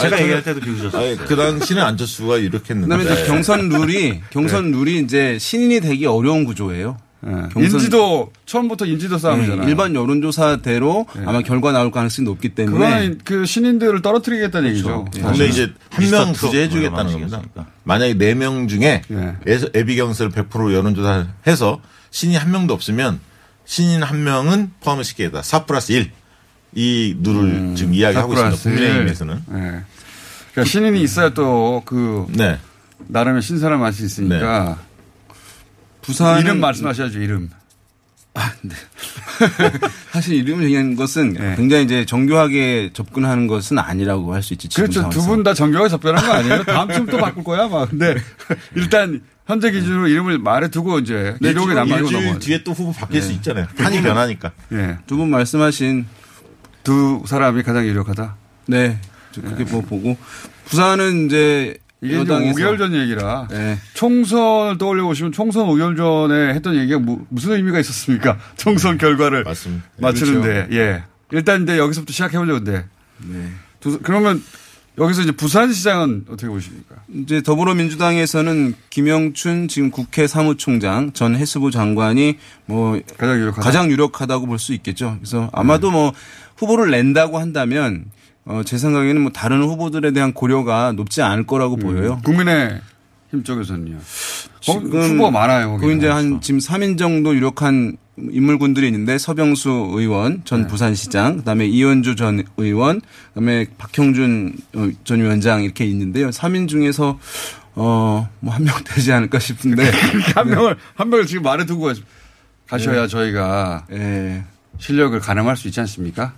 [0.00, 1.16] 제가 얘기할 때도 비웃었어요.
[1.26, 2.96] 그 당시는 안철수가 이렇게 했는데.
[2.96, 6.96] 그다음에 이제 경선 룰이 경선 룰이 이제 신인이 되기 어려운 구조예요.
[7.24, 9.62] 경선- 인지도 처음부터 인지도 싸움이잖아요.
[9.64, 15.06] 네, 일반 여론조사대로 아마 결과 나올 가능성이 높기 때문에 그거는 그 신인들을 떨어뜨리겠다는 얘기죠.
[15.14, 15.20] 네.
[15.22, 17.40] 근데 이제 한 명 구제해 주겠다는 겁니다.
[17.84, 19.02] 만약에 네 명 중에
[19.74, 23.20] 애비경스를 100% 여론조사를 해서 신이 한 명도 없으면
[23.64, 25.42] 신인 한 명은 포함을 시키겠다.
[25.42, 26.10] 4 플러스 1.
[26.74, 28.56] 이 룰을 지금 이야기하고 있습니다.
[28.62, 29.34] 국민의힘에서는.
[29.46, 29.58] 네.
[30.52, 32.58] 그러니까 신인이 있어야 또그 네.
[33.08, 34.78] 나름의 신선한 맛이 있으니까
[36.02, 37.50] 부산은 이름 말씀하셔야죠 이름.
[40.12, 41.54] 사실 이름을 정한 것은 네.
[41.56, 44.68] 굉장히 이제 정교하게 접근하는 것은 아니라고 할 수 있지.
[44.68, 45.08] 그렇죠.
[45.10, 45.22] 두.
[45.22, 46.64] 분 다 정교하게 접변한 거 아니에요?
[46.64, 47.90] 다음 주면 또 바꿀 거야, 막.
[47.90, 48.14] 근데
[48.74, 52.38] 일단 현재 기준으로 이름을 말해두고 이제 네, 기록에 일주일 넘어가죠.
[52.38, 53.34] 뒤에 또 후보 바뀔 수 네.
[53.34, 53.66] 있잖아요.
[53.76, 54.52] 판이 변하니까.
[54.72, 54.98] 예.
[55.06, 56.06] 두 분 말씀하신
[56.84, 58.36] 두 사람이 가장 유력하다.
[58.66, 58.98] 네.
[59.32, 60.16] 저 그렇게 뭐 보고
[60.66, 63.78] 부산은 이제 이게 여당에서 5개월 전 얘기라 네.
[63.94, 68.38] 총선을 떠올려 보시면 총선 5개월 전에 했던 얘기가 무, 무슨 의미가 있었습니까?
[68.56, 70.74] 총선 결과를 맞추는데 그렇죠.
[70.76, 72.54] 예 일단 이제 여기서부터 시작해 보죠.
[72.54, 72.84] 근데
[73.26, 73.48] 네.
[73.80, 74.42] 두- 그러면
[74.98, 76.96] 여기서 이제 부산시장은 어떻게 보십니까?
[77.14, 82.36] 이제 더불어민주당에서는 김영춘 지금 국회 사무총장 전 해수부 장관이
[82.66, 83.62] 뭐 가장 유력하다.
[83.62, 85.16] 가장 유력하다고 볼 수 있겠죠.
[85.18, 86.12] 그래서 아마도 뭐
[86.56, 88.04] 후보를 낸다고 한다면
[88.44, 92.20] 어, 제 생각에는 뭐 다른 후보들에 대한 고려가 높지 않을 거라고 보여요.
[92.24, 92.80] 국민의
[93.30, 93.98] 힘 쪽에서는요.
[94.60, 95.76] 지금 후보가 많아요.
[95.78, 100.40] 그 이제 한 지금 3인 정도 유력한 인물군들이 있는데 서병수 의원 네.
[100.44, 106.28] 전 부산시장, 그다음에 이현주 전 의원, 그다음에 박형준 어, 전 위원장 이렇게 있는데요.
[106.30, 107.18] 3인 중에서
[107.74, 109.90] 어 뭐 한 명 되지 않을까 싶은데
[110.36, 111.90] 한 명을 한 명을 지금 말해 두고
[112.68, 113.08] 가셔야 네.
[113.08, 114.44] 저희가 예.
[114.78, 116.34] 실력을 가늠할 수 있지 않습니까?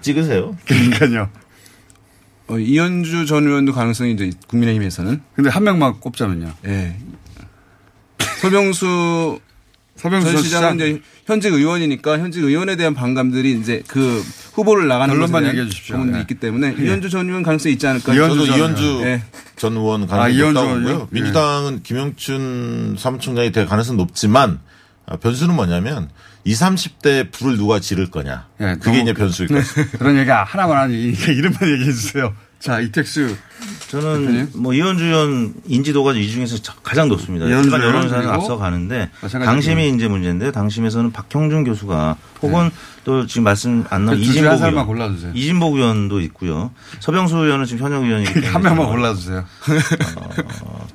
[0.00, 0.56] 찍으세요.
[0.66, 1.30] 그러니까요.
[2.48, 5.20] 어, 이현주 전 의원도 가능성이 이제 국민의힘에서는.
[5.34, 6.52] 근데 한 명만 꼽자면요.
[6.66, 6.96] 예.
[8.40, 9.40] 서병수
[9.96, 10.88] 서병수 전전 시장은 시장.
[10.88, 14.24] 이제 현직 의원이니까 현직 의원에 대한 반감들이 이제 그
[14.54, 15.96] 후보를 나가는 결론만 얘기해 주십시오.
[15.96, 16.20] 부분도 네.
[16.22, 16.84] 있기 때문에 예.
[16.84, 18.14] 이현주 전 의원 가능성이 있지 않을까.
[18.14, 19.22] 저도 저도 이현주 예.
[19.56, 21.08] 전 의원 아, 가능성이 이현주 높다고 보고요.
[21.10, 24.60] 민주당은 김영춘 사무총장이 될 가능성은 높지만
[25.04, 26.08] 아, 변수는 뭐냐면
[26.44, 26.62] 20,
[27.02, 28.46] 30대 불을 누가 지를 거냐.
[28.60, 29.98] 예, 그게 너무- 이제 변수일 것 같습니다.
[29.98, 32.34] 그런 얘기 하나만 하니까 이름만 얘기해 주세요.
[32.60, 33.36] 자, 이택수.
[33.88, 37.46] 저는 뭐 이현주 의원 인지도가 이 중에서 가장 높습니다.
[37.46, 42.70] 일반 의원 여론조사는 그리고 앞서 가는데 마찬가지로 당심이 이제 문제인데 당심에서는 박형준 교수가 혹은
[43.04, 44.24] 또 지금 말씀 안 나온 네.
[44.24, 45.32] 중에 이진복 의원, 골라주세요.
[45.34, 46.72] 이진복 의원도 있고요.
[47.00, 49.44] 서병수 의원은 지금 현역 의원이기 때문에 한 명만 골라주세요.
[50.62, 50.86] 어,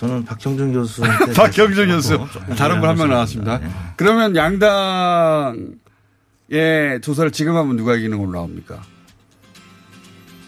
[0.00, 2.18] 저는 박형준 교수한테 박경준 교수.
[2.56, 3.58] 다른 분 한 명 나왔습니다.
[3.58, 5.60] 것이 그러면 양당의
[7.02, 8.80] 조사를 지금 하면 누가 이기는 걸로 나옵니까?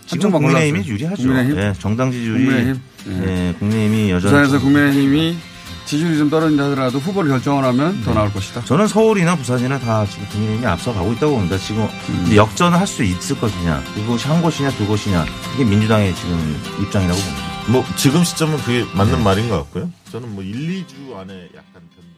[0.06, 0.86] 지금 국민의힘이.
[0.86, 1.22] 유리하죠.
[1.22, 1.58] 국민의힘?
[1.58, 2.80] 예, 정당 지지율이 국민의힘?
[3.08, 5.36] 예, 국민의힘이 여전히 부산에서 국민의힘이
[5.84, 8.62] 지지율이 좀 떨어진다 하더라도 후보를 결정을 하면 더 나올 것이다.
[8.64, 11.58] 저는 서울이나 부산이나 다 지금 국민의힘이 앞서가고 있다고 봅니다.
[11.58, 12.32] 지금 음.
[12.34, 17.51] 역전을 할 수 있을 것이냐, 그것이 한 곳이냐 두 곳이냐 이게 민주당의 지금 입장이라고 봅니다.
[17.70, 19.90] 뭐 지금 시점은 그게 맞는 말인 것 같고요.
[20.10, 22.11] 저는 뭐 1, 2주 안에 약간 변동.